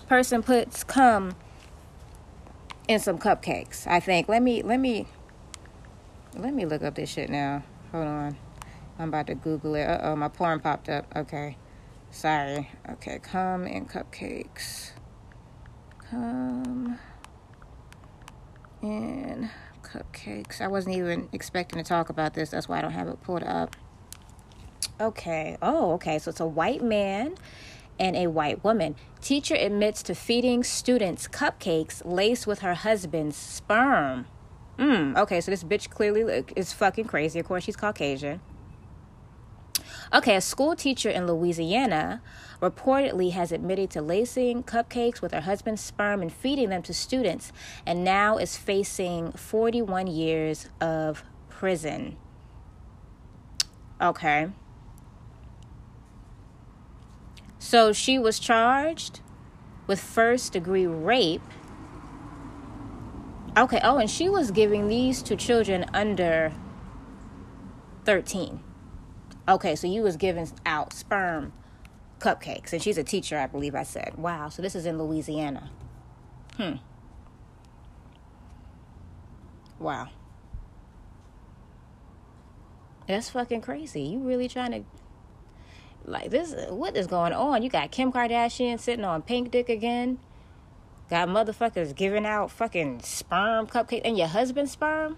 [0.08, 1.36] person puts cum
[2.88, 3.86] in some cupcakes.
[3.88, 4.30] I think.
[4.30, 5.08] Let me let me
[6.36, 7.64] let me look up this shit now.
[7.92, 8.38] Hold on.
[8.98, 9.84] I'm about to Google it.
[9.84, 11.06] Uh oh, my porn popped up.
[11.16, 11.58] Okay.
[12.12, 12.70] Sorry.
[12.90, 14.92] Okay, come in cupcakes.
[16.10, 16.98] Come
[18.82, 19.50] in
[19.92, 20.62] cupcakes.
[20.62, 22.50] I wasn't even expecting to talk about this.
[22.50, 23.76] That's why I don't have it pulled up.
[25.00, 25.58] Okay.
[25.62, 26.20] Oh, okay.
[26.20, 27.36] So it's a white man
[28.00, 28.96] and a white woman.
[29.22, 34.26] Teacher admits to feeding students cupcakes laced with her husband's sperm.
[34.78, 37.38] Mm, okay, so this bitch clearly is fucking crazy.
[37.40, 38.40] Of course, she's Caucasian.
[40.12, 42.24] Okay, a school teacher in Louisiana
[42.62, 47.52] reportedly has admitted to lacing cupcakes with her husband's sperm and feeding them to students,
[47.86, 52.18] and now is facing 41 years of prison.
[54.02, 54.50] Okay.
[57.60, 59.22] So she was charged
[59.86, 61.42] with first degree rape.
[63.56, 66.52] Okay, oh, and she was giving these to children under
[68.06, 68.62] 13.
[69.50, 71.54] Okay, so you was giving out sperm
[72.20, 74.14] cupcakes, and she's a teacher, I believe I said.
[74.16, 75.72] Wow, so this is in Louisiana.
[76.56, 76.74] Hmm.
[79.80, 80.10] Wow.
[83.08, 84.04] That's fucking crazy.
[84.04, 84.84] You really trying to
[86.06, 87.64] like this what is going on?
[87.64, 90.20] You got Kim Kardashian sitting on pink dick again.
[91.10, 95.18] Got motherfuckers giving out fucking sperm cupcakes and your husband's sperm.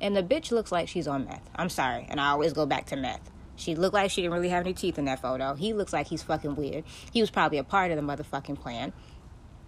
[0.00, 1.50] And the bitch looks like she's on meth.
[1.54, 3.30] I'm sorry, and I always go back to meth.
[3.56, 5.54] She looked like she didn't really have any teeth in that photo.
[5.54, 6.84] He looks like he's fucking weird.
[7.12, 8.92] He was probably a part of the motherfucking plan.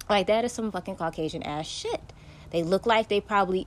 [0.09, 2.13] Like that is some fucking Caucasian ass shit.
[2.51, 3.67] They look like they probably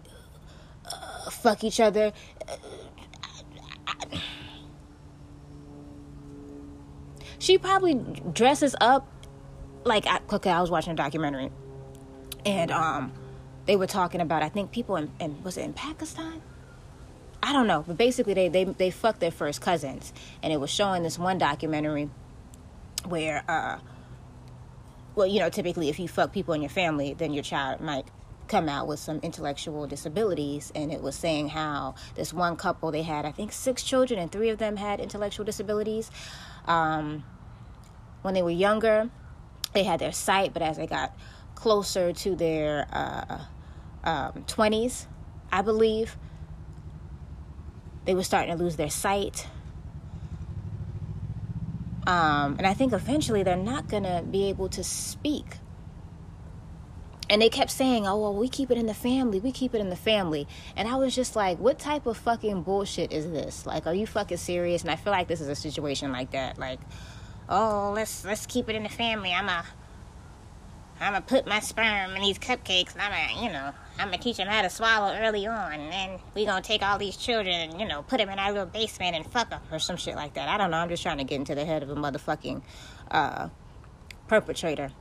[0.85, 2.11] uh, fuck each other.
[7.39, 7.95] She probably
[8.33, 9.07] dresses up
[9.85, 11.49] like okay i was watching a documentary
[12.45, 13.11] and um
[13.65, 16.41] they were talking about i think people in, in was it in pakistan
[17.49, 20.13] i don't know but basically they they they fucked their first cousins.
[20.43, 22.09] And it was showing this one documentary
[23.05, 23.79] where uh
[25.15, 28.05] well you know typically if you fuck people in your family then your child might
[28.47, 30.71] come out with some intellectual disabilities.
[30.75, 34.31] And it was saying how this one couple they had i think six children and
[34.31, 36.11] three of them had intellectual disabilities.
[36.65, 37.23] Um,
[38.21, 39.09] when they were younger,
[39.73, 41.17] they had their sight, but as they got
[41.55, 43.39] closer to their uh,
[44.03, 45.07] um, 20s,
[45.51, 46.17] I believe,
[48.05, 49.47] they were starting to lose their sight.
[52.07, 55.57] Um, and I think eventually they're not going to be able to speak.
[57.29, 59.39] And they kept saying, oh, well, we keep it in the family.
[59.39, 60.47] We keep it in the family.
[60.75, 63.67] And I was just like, what type of fucking bullshit is this?
[63.67, 64.81] Like, are you fucking serious?
[64.81, 66.57] And I feel like this is a situation like that.
[66.57, 66.79] Like,
[67.47, 69.31] oh, let's let's keep it in the family.
[69.31, 69.63] I'm a
[70.99, 72.93] I'm gonna put my sperm in these cupcakes.
[72.93, 75.73] And I'm a, you know, I'm gonna teach them how to swallow early on.
[75.73, 78.51] And then we gonna take all these children and, you know, put them in our
[78.51, 80.49] little basement and fuck them or some shit like that.
[80.49, 80.77] I don't know.
[80.77, 82.61] I'm just trying to get into the head of a motherfucking
[83.11, 83.49] uh,
[84.27, 84.91] perpetrator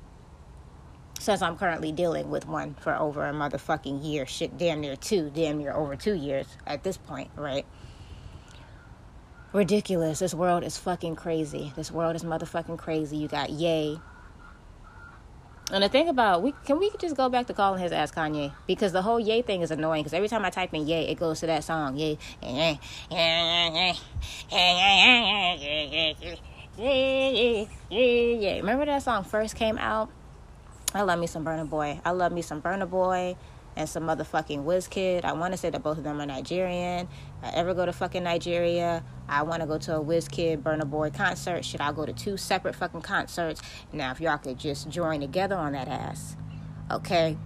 [1.18, 4.24] since I'm currently dealing with one for over a motherfucking year.
[4.26, 7.66] Shit, damn near two, damn near over two years at this point, right?
[9.52, 10.20] Ridiculous.
[10.20, 11.72] This world is fucking crazy.
[11.74, 13.16] This world is motherfucking crazy.
[13.16, 14.00] You got Ye.
[15.70, 18.52] And the thing about we can we just go back to calling his ass Kanye
[18.66, 21.18] because the whole Ye thing is annoying because every time I type in Ye it
[21.18, 22.14] goes to that song yeah
[28.56, 30.10] remember that song first came out
[30.94, 32.00] I love me some Burna Boy.
[32.02, 33.36] I love me some Burna Boy
[33.78, 35.24] and some motherfucking Wizkid.
[35.24, 37.06] I want to say that both of them are Nigerian.
[37.42, 40.62] If I ever go to fucking Nigeria, I want to go to a whiz Wizkid,
[40.62, 41.64] Burna Boy concert.
[41.64, 43.62] Should I go to two separate fucking concerts?
[43.92, 46.36] Now, if y'all could just join together on that ass,
[46.90, 47.38] okay?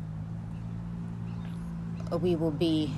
[2.11, 2.90] We will be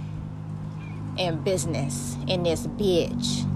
[1.18, 3.50] in business in this bitch.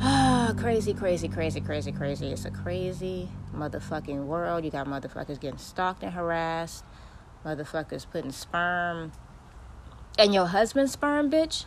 [0.56, 2.28] crazy, crazy, crazy, crazy, crazy.
[2.28, 4.64] It's a crazy motherfucking world.
[4.64, 6.84] You got motherfuckers getting stalked and harassed,
[7.44, 9.12] motherfuckers putting sperm
[10.18, 11.64] and your husband's sperm, bitch.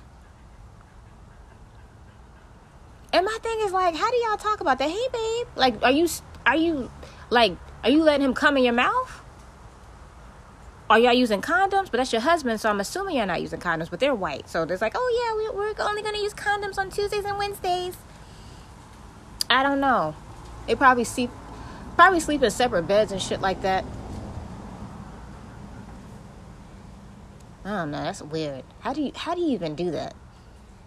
[3.14, 4.90] And my thing is like, how do y'all talk about that?
[4.90, 6.08] Hey, babe, like, are you,
[6.46, 6.92] are you,
[7.30, 7.54] like,
[7.84, 9.22] are you letting him come in your mouth?
[10.90, 11.90] Are y'all using condoms?
[11.90, 13.90] But that's your husband, so I'm assuming you're not using condoms.
[13.90, 16.90] But they're white, so there's like, oh yeah, we, we're only gonna use condoms on
[16.90, 17.96] Tuesdays and Wednesdays.
[19.50, 20.16] I don't know.
[20.68, 21.30] They probably sleep
[21.96, 23.86] probably sleep in separate beds and shit like that.
[27.64, 28.04] I don't know.
[28.04, 28.64] That's weird.
[28.80, 30.16] How do you how do you even do that?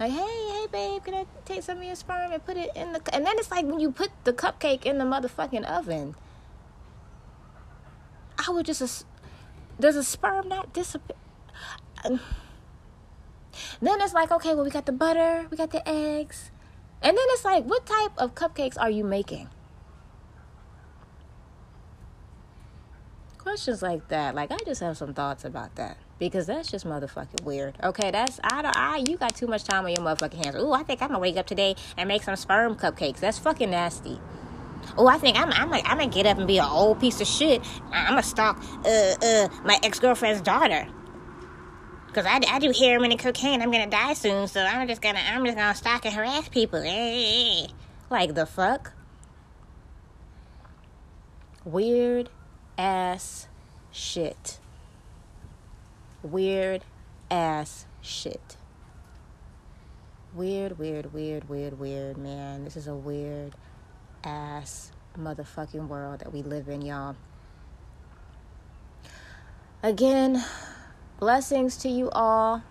[0.00, 2.92] Like, hey, hey, babe, can I take some of your sperm and put it in
[2.92, 3.14] the?
[3.14, 6.16] And then it's like when you put the cupcake in the motherfucking oven.
[8.46, 9.06] I would just,
[9.80, 11.16] does a sperm not disappear?
[12.02, 12.20] Then
[14.00, 16.50] it's like, okay, well, we got the butter, we got the eggs.
[17.00, 19.48] And then it's like, what type of cupcakes are you making?
[23.38, 24.34] Questions like that.
[24.34, 25.98] Like, I just have some thoughts about that.
[26.18, 27.76] Because that's just motherfucking weird.
[27.82, 30.56] Okay, that's I don't I you got too much time on your motherfucking hands.
[30.56, 33.18] Ooh, I think I'm gonna wake up today and make some sperm cupcakes.
[33.20, 34.20] That's fucking nasty.
[34.96, 37.20] Oh, I think I'm I'm gonna, I'm gonna get up and be an old piece
[37.20, 37.62] of shit.
[37.90, 40.86] I'm gonna stalk uh uh my ex girlfriend's daughter.
[42.12, 43.60] Cause I, I do heroin and cocaine.
[43.60, 46.80] I'm gonna die soon, so I'm just gonna I'm just gonna stalk and harass people.
[48.08, 48.92] Like the fuck?
[51.64, 52.28] Weird
[52.78, 53.48] ass
[53.90, 54.60] shit.
[56.24, 56.84] Weird
[57.30, 58.56] ass shit.
[60.34, 62.64] Weird, weird, weird, weird, weird, man.
[62.64, 63.54] This is a weird
[64.24, 67.14] ass motherfucking world that we live in, y'all.
[69.84, 70.42] Again,
[71.20, 72.62] Blessings to you all.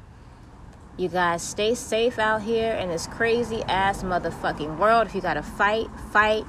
[0.97, 5.07] You guys stay safe out here in this crazy ass motherfucking world.
[5.07, 6.45] If you gotta fight, fight.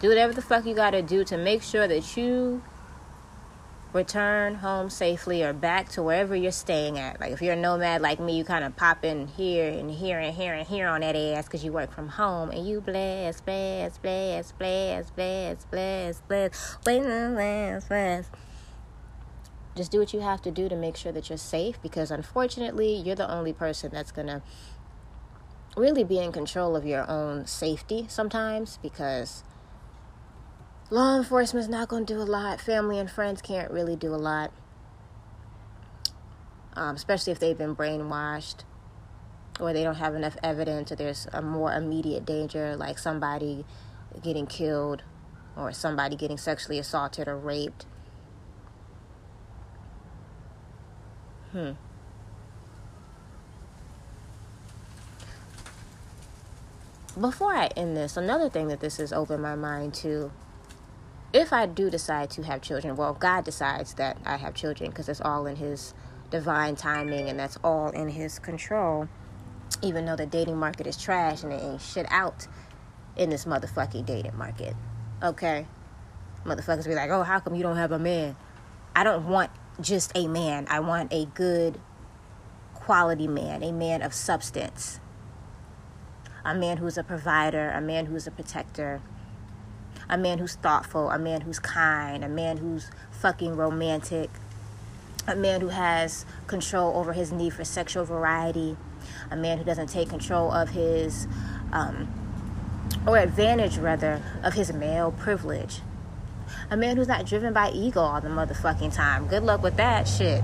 [0.00, 2.62] Do whatever the fuck you gotta do to make sure that you
[3.92, 7.20] return home safely or back to wherever you're staying at.
[7.20, 10.18] Like if you're a nomad like me, you kind of pop in here and here
[10.18, 13.44] and here and here on that ass because you work from home and you blast,
[13.44, 18.30] blast, blast, blast, blast, blast, blast, wait, blast, blast.
[19.74, 22.94] Just do what you have to do to make sure that you're safe because unfortunately,
[22.94, 24.42] you're the only person that's gonna
[25.76, 29.44] really be in control of your own safety sometimes because
[30.90, 32.60] law enforcement is not going to do a lot.
[32.60, 34.52] Family and friends can't really do a lot.
[36.74, 38.62] Um, especially if they've been brainwashed
[39.58, 43.64] or they don't have enough evidence or there's a more immediate danger like somebody
[44.22, 45.02] getting killed
[45.56, 47.84] or somebody getting sexually assaulted or raped.
[51.52, 51.72] Hmm.
[57.20, 60.30] Before I end this, another thing that this has opened my mind to
[61.32, 65.08] if I do decide to have children, well, God decides that I have children because
[65.08, 65.94] it's all in His
[66.30, 69.08] divine timing and that's all in His control.
[69.82, 72.46] Even though the dating market is trash and it ain't shit out
[73.16, 74.74] in this motherfucking dating market.
[75.22, 75.66] Okay?
[76.44, 78.36] Motherfuckers be like, oh, how come you don't have a man?
[78.96, 79.50] I don't want
[79.80, 80.66] just a man.
[80.70, 81.78] I want a good
[82.74, 84.98] quality man, a man of substance,
[86.42, 89.02] a man who's a provider, a man who's a protector,
[90.10, 94.30] a man who's thoughtful, a man who's kind, a man who's fucking romantic,
[95.26, 98.76] a man who has control over his need for sexual variety,
[99.30, 101.26] a man who doesn't take control of his,
[101.72, 102.08] um,
[103.06, 105.80] or advantage rather, of his male privilege.
[106.70, 109.26] A man who's not driven by ego all the motherfucking time.
[109.26, 110.42] Good luck with that shit.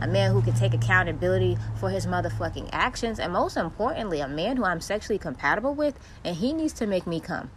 [0.00, 3.20] A man who can take accountability for his motherfucking actions.
[3.20, 7.06] And most importantly, a man who I'm sexually compatible with and he needs to make
[7.06, 7.50] me come.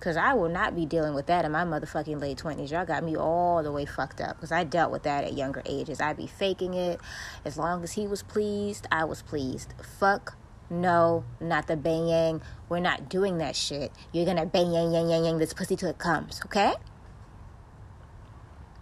[0.00, 2.70] Because I will not be dealing with that in my motherfucking late 20s.
[2.70, 4.36] Y'all got me all the way fucked up.
[4.36, 6.00] Because I dealt with that at younger ages.
[6.00, 6.98] I'd be faking it.
[7.44, 9.74] As long as he was pleased, I was pleased.
[9.98, 10.38] Fuck
[10.70, 12.42] no, not the bang yang.
[12.68, 13.92] We're not doing that shit.
[14.12, 16.74] You're gonna bang yang yang yang yang this pussy till it comes, okay?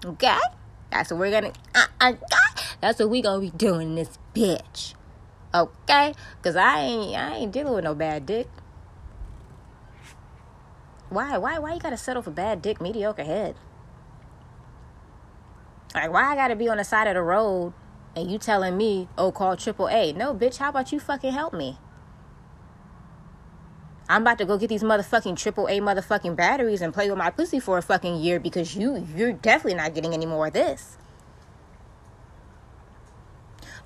[0.05, 0.39] Okay?
[0.91, 1.53] That's what we're gonna.
[1.75, 2.13] Uh, uh,
[2.81, 4.95] that's what we gonna be doing this bitch.
[5.53, 6.15] Okay?
[6.43, 8.49] Cause I ain't I ain't dealing with no bad dick.
[11.11, 11.39] Why?
[11.39, 11.59] Why?
[11.59, 13.57] Why you gotta settle for bad dick, mediocre head?
[15.95, 17.73] Like, why I gotta be on the side of the road
[18.15, 20.13] and you telling me, oh, call triple A.
[20.13, 21.79] No, bitch, how about you fucking help me?
[24.09, 27.31] I'm about to go get these motherfucking triple A motherfucking batteries and play with my
[27.31, 30.97] pussy for a fucking year because you you're definitely not getting any more of this.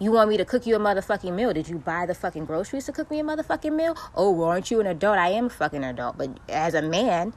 [0.03, 1.53] You want me to cook you a motherfucking meal?
[1.53, 3.97] Did you buy the fucking groceries to cook me a motherfucking meal?
[4.17, 5.17] Oh, well, aren't you an adult?
[5.17, 6.19] I am a fucking adult.
[6.19, 7.33] But as a man,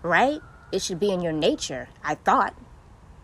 [0.00, 0.40] right?
[0.72, 2.54] It should be in your nature, I thought.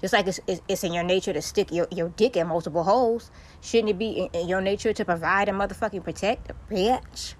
[0.02, 3.30] Just like it's, it's in your nature to stick your, your dick in multiple holes,
[3.62, 6.52] shouldn't it be in, your nature to provide and motherfucking protect?
[6.68, 7.36] Bitch.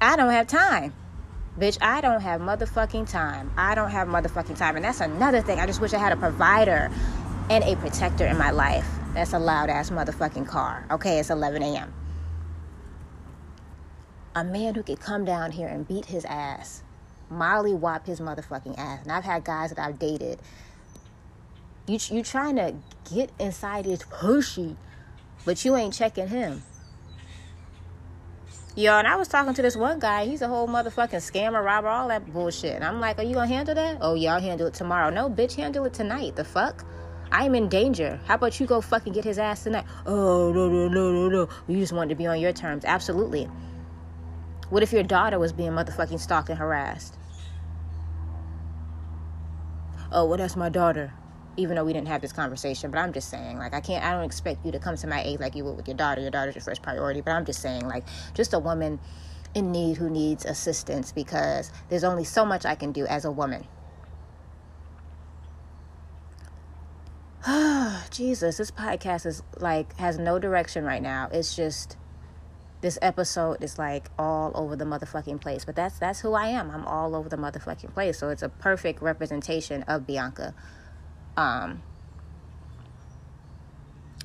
[0.00, 0.92] I don't have time.
[1.56, 3.52] Bitch, I don't have motherfucking time.
[3.56, 4.74] I don't have motherfucking time.
[4.74, 5.60] And that's another thing.
[5.60, 6.90] I just wish I had a provider
[7.50, 8.88] and a protector in my life.
[9.12, 10.86] That's a loud ass motherfucking car.
[10.90, 11.92] Okay, it's 11 a.m.
[14.34, 16.84] A man who could come down here and beat his ass
[17.30, 19.02] Molly whop his motherfucking ass.
[19.04, 20.40] And I've had guys that I've dated.
[21.86, 22.74] You you trying to
[23.12, 24.76] get inside his pussy,
[25.44, 26.62] but you ain't checking him.
[28.76, 30.26] Yo, and I was talking to this one guy.
[30.26, 32.74] He's a whole motherfucking scammer, robber, all that bullshit.
[32.76, 33.98] And I'm like, are you gonna handle that?
[34.00, 35.10] Oh, yeah, I'll handle it tomorrow.
[35.10, 36.36] No, bitch, handle it tonight.
[36.36, 36.84] The fuck?
[37.32, 38.20] I'm in danger.
[38.26, 39.84] How about you go fucking get his ass tonight?
[40.06, 41.48] Oh, no, no, no, no, no.
[41.68, 42.84] You just wanted to be on your terms.
[42.84, 43.48] Absolutely.
[44.68, 47.16] What if your daughter was being motherfucking stalked and harassed?
[50.12, 51.12] Oh, well, that's my daughter
[51.56, 52.90] even though we didn't have this conversation.
[52.90, 55.22] But I'm just saying, like, I can't, I don't expect you to come to my
[55.22, 56.20] aid like you would with your daughter.
[56.20, 57.20] Your daughter's your first priority.
[57.20, 58.04] But I'm just saying, like,
[58.34, 58.98] just a woman
[59.54, 63.30] in need who needs assistance because there's only so much I can do as a
[63.30, 63.66] woman.
[68.10, 71.28] Jesus, this podcast is like has no direction right now.
[71.32, 71.96] It's just
[72.82, 75.64] this episode is like all over the motherfucking place.
[75.64, 76.70] But that's that's who I am.
[76.70, 78.18] I'm all over the motherfucking place.
[78.18, 80.54] So it's a perfect representation of Bianca.
[81.36, 81.82] Um,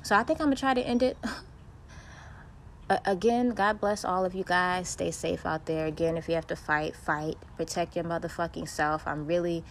[0.02, 1.16] so I think I'm gonna try to end it.
[3.06, 4.88] Again, God bless all of you guys.
[4.88, 5.86] Stay safe out there.
[5.86, 7.36] Again, if you have to fight, fight.
[7.56, 9.06] Protect your motherfucking self.
[9.06, 9.64] I'm really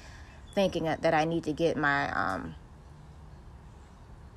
[0.56, 2.56] thinking that I need to get my um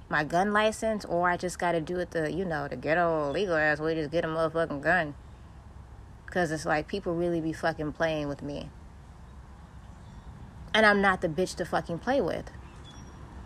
[0.09, 3.31] my gun license, or I just got to do it the you know the ghetto
[3.31, 3.95] legal ass way.
[3.95, 5.15] Just get a motherfucking gun.
[6.27, 8.69] Cause it's like people really be fucking playing with me,
[10.75, 12.51] and I'm not the bitch to fucking play with.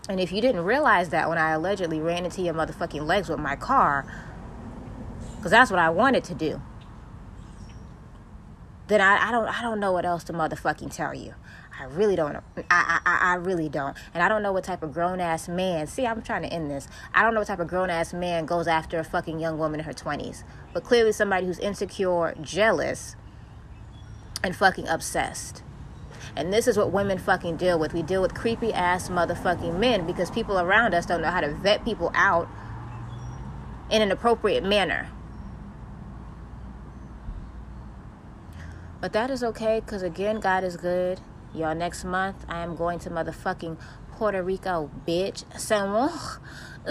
[0.09, 3.39] And if you didn't realize that when I allegedly ran into your motherfucking legs with
[3.39, 4.05] my car,
[5.37, 6.61] because that's what I wanted to do,
[8.89, 11.35] then I, I don't I don't know what else to motherfucking tell you.
[11.79, 12.37] I really don't.
[12.71, 13.97] I, I, I really don't.
[14.15, 15.87] And I don't know what type of grown ass man.
[15.87, 16.87] See, I'm trying to end this.
[17.15, 19.81] I don't know what type of grown ass man goes after a fucking young woman
[19.81, 20.45] in her 20s.
[20.73, 23.17] But clearly, somebody who's insecure, jealous,
[24.45, 25.63] and fucking obsessed.
[26.37, 27.93] And this is what women fucking deal with.
[27.93, 31.53] We deal with creepy ass motherfucking men because people around us don't know how to
[31.53, 32.49] vet people out
[33.91, 35.11] in an appropriate manner.
[39.01, 41.21] But that is okay because, again, God is good.
[41.55, 43.77] Y'all, next month I am going to motherfucking
[44.13, 45.45] Puerto Rico, bitch.
[45.59, 46.11] San Juan.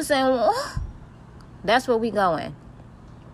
[0.01, 0.53] San Juan.
[1.63, 2.55] That's where we going.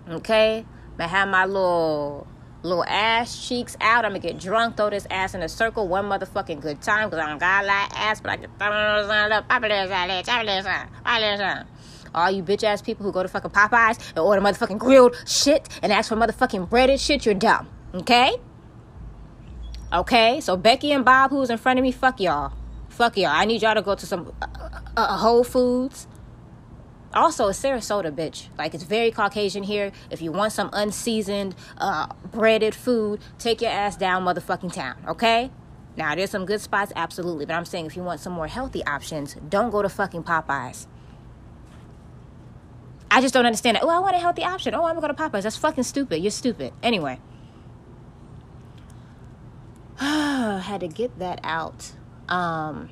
[0.09, 0.59] Okay?
[0.59, 2.27] I'm gonna have my little
[2.63, 4.05] little ass cheeks out.
[4.05, 7.23] I'm gonna get drunk, throw this ass in a circle, one motherfucking good time, because
[7.23, 8.67] I don't got a lot of ass, but I can throw
[11.41, 11.67] it.
[12.15, 15.67] All you bitch ass people who go to fucking Popeyes and order motherfucking grilled shit
[15.81, 17.67] and ask for motherfucking breaded shit, you're dumb.
[17.93, 18.37] Okay?
[19.91, 20.41] Okay?
[20.41, 22.53] So Becky and Bob, who's in front of me, fuck y'all.
[22.89, 23.31] Fuck y'all.
[23.31, 24.47] I need y'all to go to some uh,
[24.95, 26.07] uh, Whole Foods
[27.13, 28.47] also, it's Sarasota, bitch.
[28.57, 29.91] Like, it's very Caucasian here.
[30.11, 35.49] If you want some unseasoned, uh, breaded food, take your ass down motherfucking town, okay?
[35.95, 37.45] Now, there's some good spots, absolutely.
[37.45, 40.85] But I'm saying if you want some more healthy options, don't go to fucking Popeyes.
[43.09, 43.83] I just don't understand it.
[43.83, 44.75] Oh, I want a healthy option.
[44.75, 45.43] Oh, I'm gonna go to Popeyes.
[45.43, 46.21] That's fucking stupid.
[46.21, 46.73] You're stupid.
[46.83, 47.19] Anyway.
[50.61, 51.93] had to get that out.
[52.29, 52.89] Um,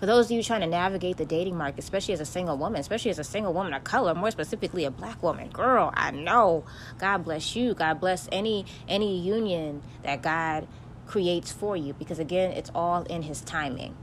[0.00, 2.80] for those of you trying to navigate the dating market, especially as a single woman,
[2.80, 6.64] especially as a single woman of color, more specifically a black woman, girl, I know.
[6.98, 7.74] God bless you.
[7.74, 10.68] God bless any any union that God
[11.06, 13.96] creates for you because again, it's all in his timing.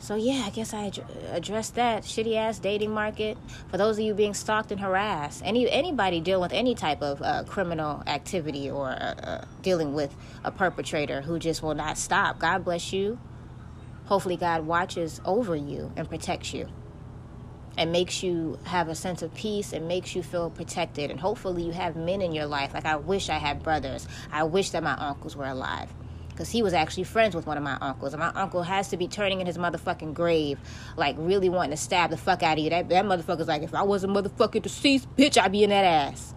[0.00, 3.36] So yeah, I guess I ad- addressed that shitty ass dating market.
[3.68, 7.20] For those of you being stalked and harassed, any anybody dealing with any type of
[7.20, 12.38] uh, criminal activity or uh, uh, dealing with a perpetrator who just will not stop.
[12.38, 13.20] God bless you.
[14.06, 16.66] Hopefully, God watches over you and protects you,
[17.76, 21.10] and makes you have a sense of peace and makes you feel protected.
[21.10, 22.72] And hopefully, you have men in your life.
[22.72, 24.08] Like I wish I had brothers.
[24.32, 25.92] I wish that my uncles were alive
[26.40, 28.14] because he was actually friends with one of my uncles.
[28.14, 30.58] And my uncle has to be turning in his motherfucking grave,
[30.96, 32.70] like really wanting to stab the fuck out of you.
[32.70, 36.32] That, that motherfucker's like, if I wasn't motherfucking deceased, bitch, I'd be in that ass.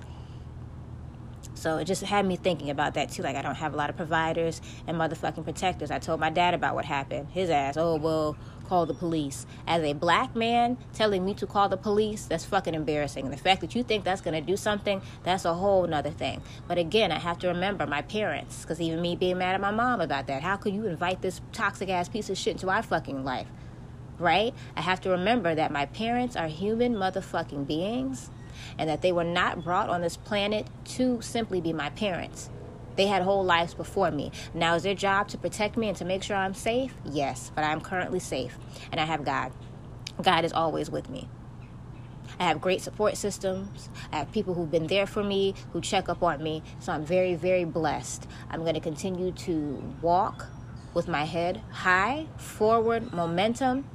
[1.54, 3.24] So it just had me thinking about that too.
[3.24, 5.90] Like I don't have a lot of providers and motherfucking protectors.
[5.90, 7.30] I told my dad about what happened.
[7.32, 9.46] His ass, oh well, call the police.
[9.68, 13.26] As a black man telling me to call the police, that's fucking embarrassing.
[13.26, 16.42] And the fact that you think that's gonna do something, that's a whole nother thing.
[16.68, 19.72] But again, I have to remember my parents, because even me being mad at my
[19.72, 20.42] mom about that.
[20.42, 23.48] How could you invite this toxic ass piece of shit into our fucking life?
[24.20, 24.54] Right?
[24.78, 28.30] I have to remember that my parents are human motherfucking beings
[28.78, 32.50] and that they were not brought on this planet to simply be my parents.
[32.96, 34.32] They had whole lives before me.
[34.54, 36.94] Now, is their job to protect me and to make sure I'm safe?
[37.06, 38.58] Yes, but I'm currently safe,
[38.92, 39.52] and I have God.
[40.22, 41.28] God is always with me.
[42.40, 43.90] I have great support systems.
[44.12, 46.64] I have people who've been there for me, who check up on me.
[46.80, 48.28] So I'm very, very blessed.
[48.50, 50.48] I'm going to continue to walk
[50.96, 53.86] with my head high, forward momentum.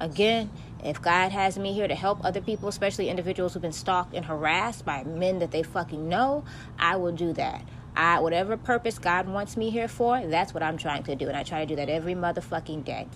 [0.00, 0.50] Again,
[0.86, 4.24] If God has me here to help other people, especially individuals who've been stalked and
[4.24, 6.44] harassed by men that they fucking know,
[6.78, 7.62] I will do that.
[7.96, 11.28] I whatever purpose God wants me here for, that's what I'm trying to do.
[11.28, 13.08] And I try to do that every motherfucking day.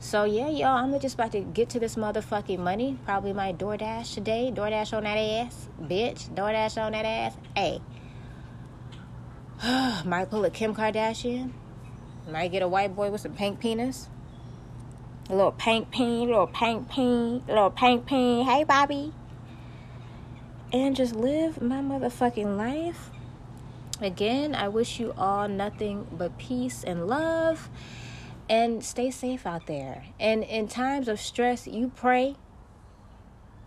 [0.00, 2.98] So yeah, y'all, I'm just about to get to this motherfucking money.
[3.04, 4.52] Probably my DoorDash today.
[4.52, 5.68] DoorDash on that ass.
[5.80, 6.28] Bitch.
[6.34, 7.36] DoorDash on that ass.
[7.54, 7.80] Hey.
[10.04, 11.52] Might pull a Kim Kardashian.
[12.28, 14.08] Might get a white boy with some pink penis.
[15.30, 18.44] A little pink A little pink A little pink peen.
[18.44, 19.12] Hey, Bobby.
[20.72, 23.10] And just live my motherfucking life
[24.04, 27.70] Again, I wish you all nothing but peace and love
[28.48, 30.04] and stay safe out there.
[30.18, 32.36] And in times of stress, you pray.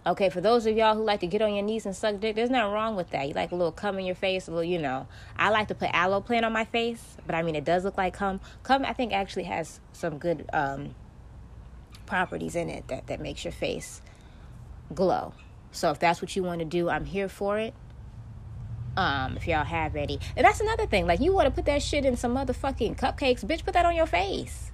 [0.06, 2.36] Okay, for those of y'all who like to get on your knees and suck dick,
[2.36, 3.28] there's nothing wrong with that.
[3.28, 5.08] You like a little cum in your face, a little, you know.
[5.36, 7.98] I like to put aloe plant on my face, but I mean, it does look
[7.98, 8.40] like cum.
[8.62, 10.94] Cum, I think, actually has some good um,
[12.06, 14.02] properties in it that, that makes your face
[14.94, 15.34] glow.
[15.72, 17.74] So if that's what you want to do, I'm here for it.
[18.98, 20.20] Um, if y'all have any.
[20.38, 21.06] And that's another thing.
[21.06, 23.96] Like you want to put that shit in some motherfucking cupcakes, bitch, put that on
[23.96, 24.72] your face.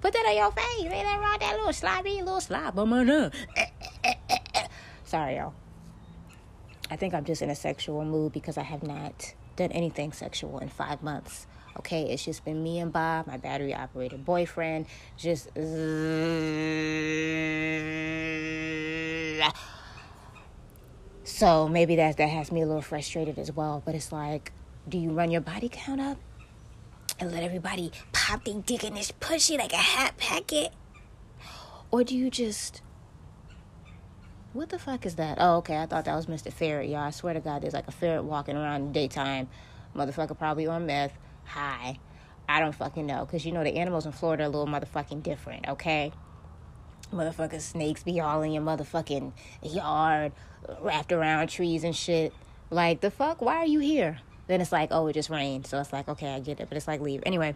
[0.00, 0.84] Put that on your face.
[0.84, 1.36] Ain't that wrong?
[1.40, 3.04] That little slobby, little slob on my
[5.04, 5.54] Sorry, y'all.
[6.90, 10.58] I think I'm just in a sexual mood because I have not done anything sexual
[10.58, 11.46] in five months.
[11.78, 14.86] Okay, it's just been me and Bob, my battery operated boyfriend,
[15.16, 15.48] just.
[21.26, 23.82] So maybe that that has me a little frustrated as well.
[23.84, 24.52] But it's like,
[24.88, 26.18] do you run your body count up
[27.18, 30.72] and let everybody pop their dick in this pussy like a hat packet?
[31.90, 32.80] Or do you just
[34.52, 35.38] what the fuck is that?
[35.40, 35.76] Oh, okay.
[35.76, 36.52] I thought that was Mr.
[36.52, 37.00] Ferret, y'all.
[37.00, 39.48] I swear to God, there's like a ferret walking around in daytime.
[39.94, 41.12] Motherfucker probably on meth.
[41.44, 41.98] Hi.
[42.48, 43.26] I don't fucking know.
[43.26, 46.12] Because, you know, the animals in Florida are a little motherfucking different, okay?
[47.12, 50.32] Motherfucking snakes be all in your motherfucking yard,
[50.80, 52.32] wrapped around trees and shit.
[52.70, 53.40] Like, the fuck?
[53.40, 54.18] Why are you here?
[54.46, 55.66] Then it's like, oh, it just rained.
[55.66, 56.68] So it's like, okay, I get it.
[56.68, 57.22] But it's like, leave.
[57.26, 57.54] Anyway.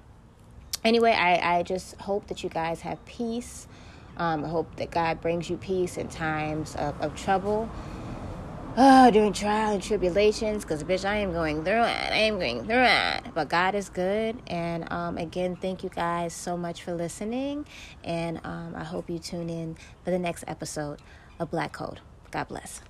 [0.82, 3.66] Anyway, I, I just hope that you guys have peace.
[4.16, 7.68] Um, I hope that God brings you peace in times of, of trouble
[8.76, 12.12] oh, during trial and tribulations, because bitch, I am going through it.
[12.12, 13.34] I am going through it.
[13.34, 14.36] But God is good.
[14.46, 17.66] And um, again, thank you guys so much for listening.
[18.04, 21.00] And um, I hope you tune in for the next episode
[21.38, 22.00] of Black Code.
[22.30, 22.80] God bless.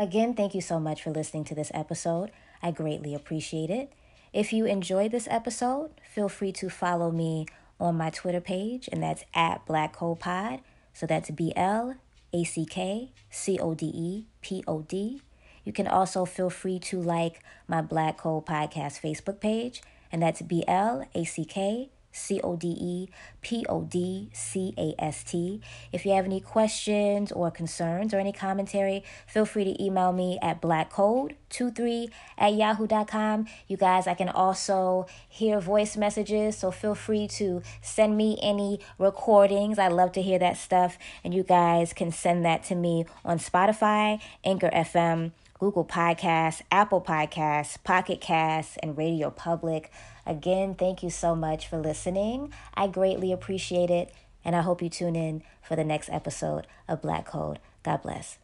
[0.00, 2.30] Again, thank you so much for listening to this episode.
[2.62, 3.92] I greatly appreciate it.
[4.32, 7.44] If you enjoyed this episode, feel free to follow me
[7.78, 10.60] on my Twitter page, and that's at Black Code Pod.
[10.94, 11.96] So that's B L
[12.32, 15.20] A C K C O D E P O D.
[15.66, 20.40] You can also feel free to like my Black Code Podcast Facebook page, and that's
[20.40, 23.08] B L A C K C O D E
[23.42, 25.60] P O D C A S T.
[25.92, 30.38] If you have any questions or concerns or any commentary, feel free to email me
[30.42, 33.46] at blackcode23 at yahoo.com.
[33.68, 38.80] You guys, I can also hear voice messages, so feel free to send me any
[38.98, 39.78] recordings.
[39.78, 43.38] I love to hear that stuff, and you guys can send that to me on
[43.38, 45.32] Spotify, Anchor FM.
[45.60, 49.92] Google Podcasts, Apple Podcasts, Pocket Casts, and Radio Public.
[50.24, 52.50] Again, thank you so much for listening.
[52.74, 54.10] I greatly appreciate it,
[54.42, 57.58] and I hope you tune in for the next episode of Black Code.
[57.82, 58.38] God bless.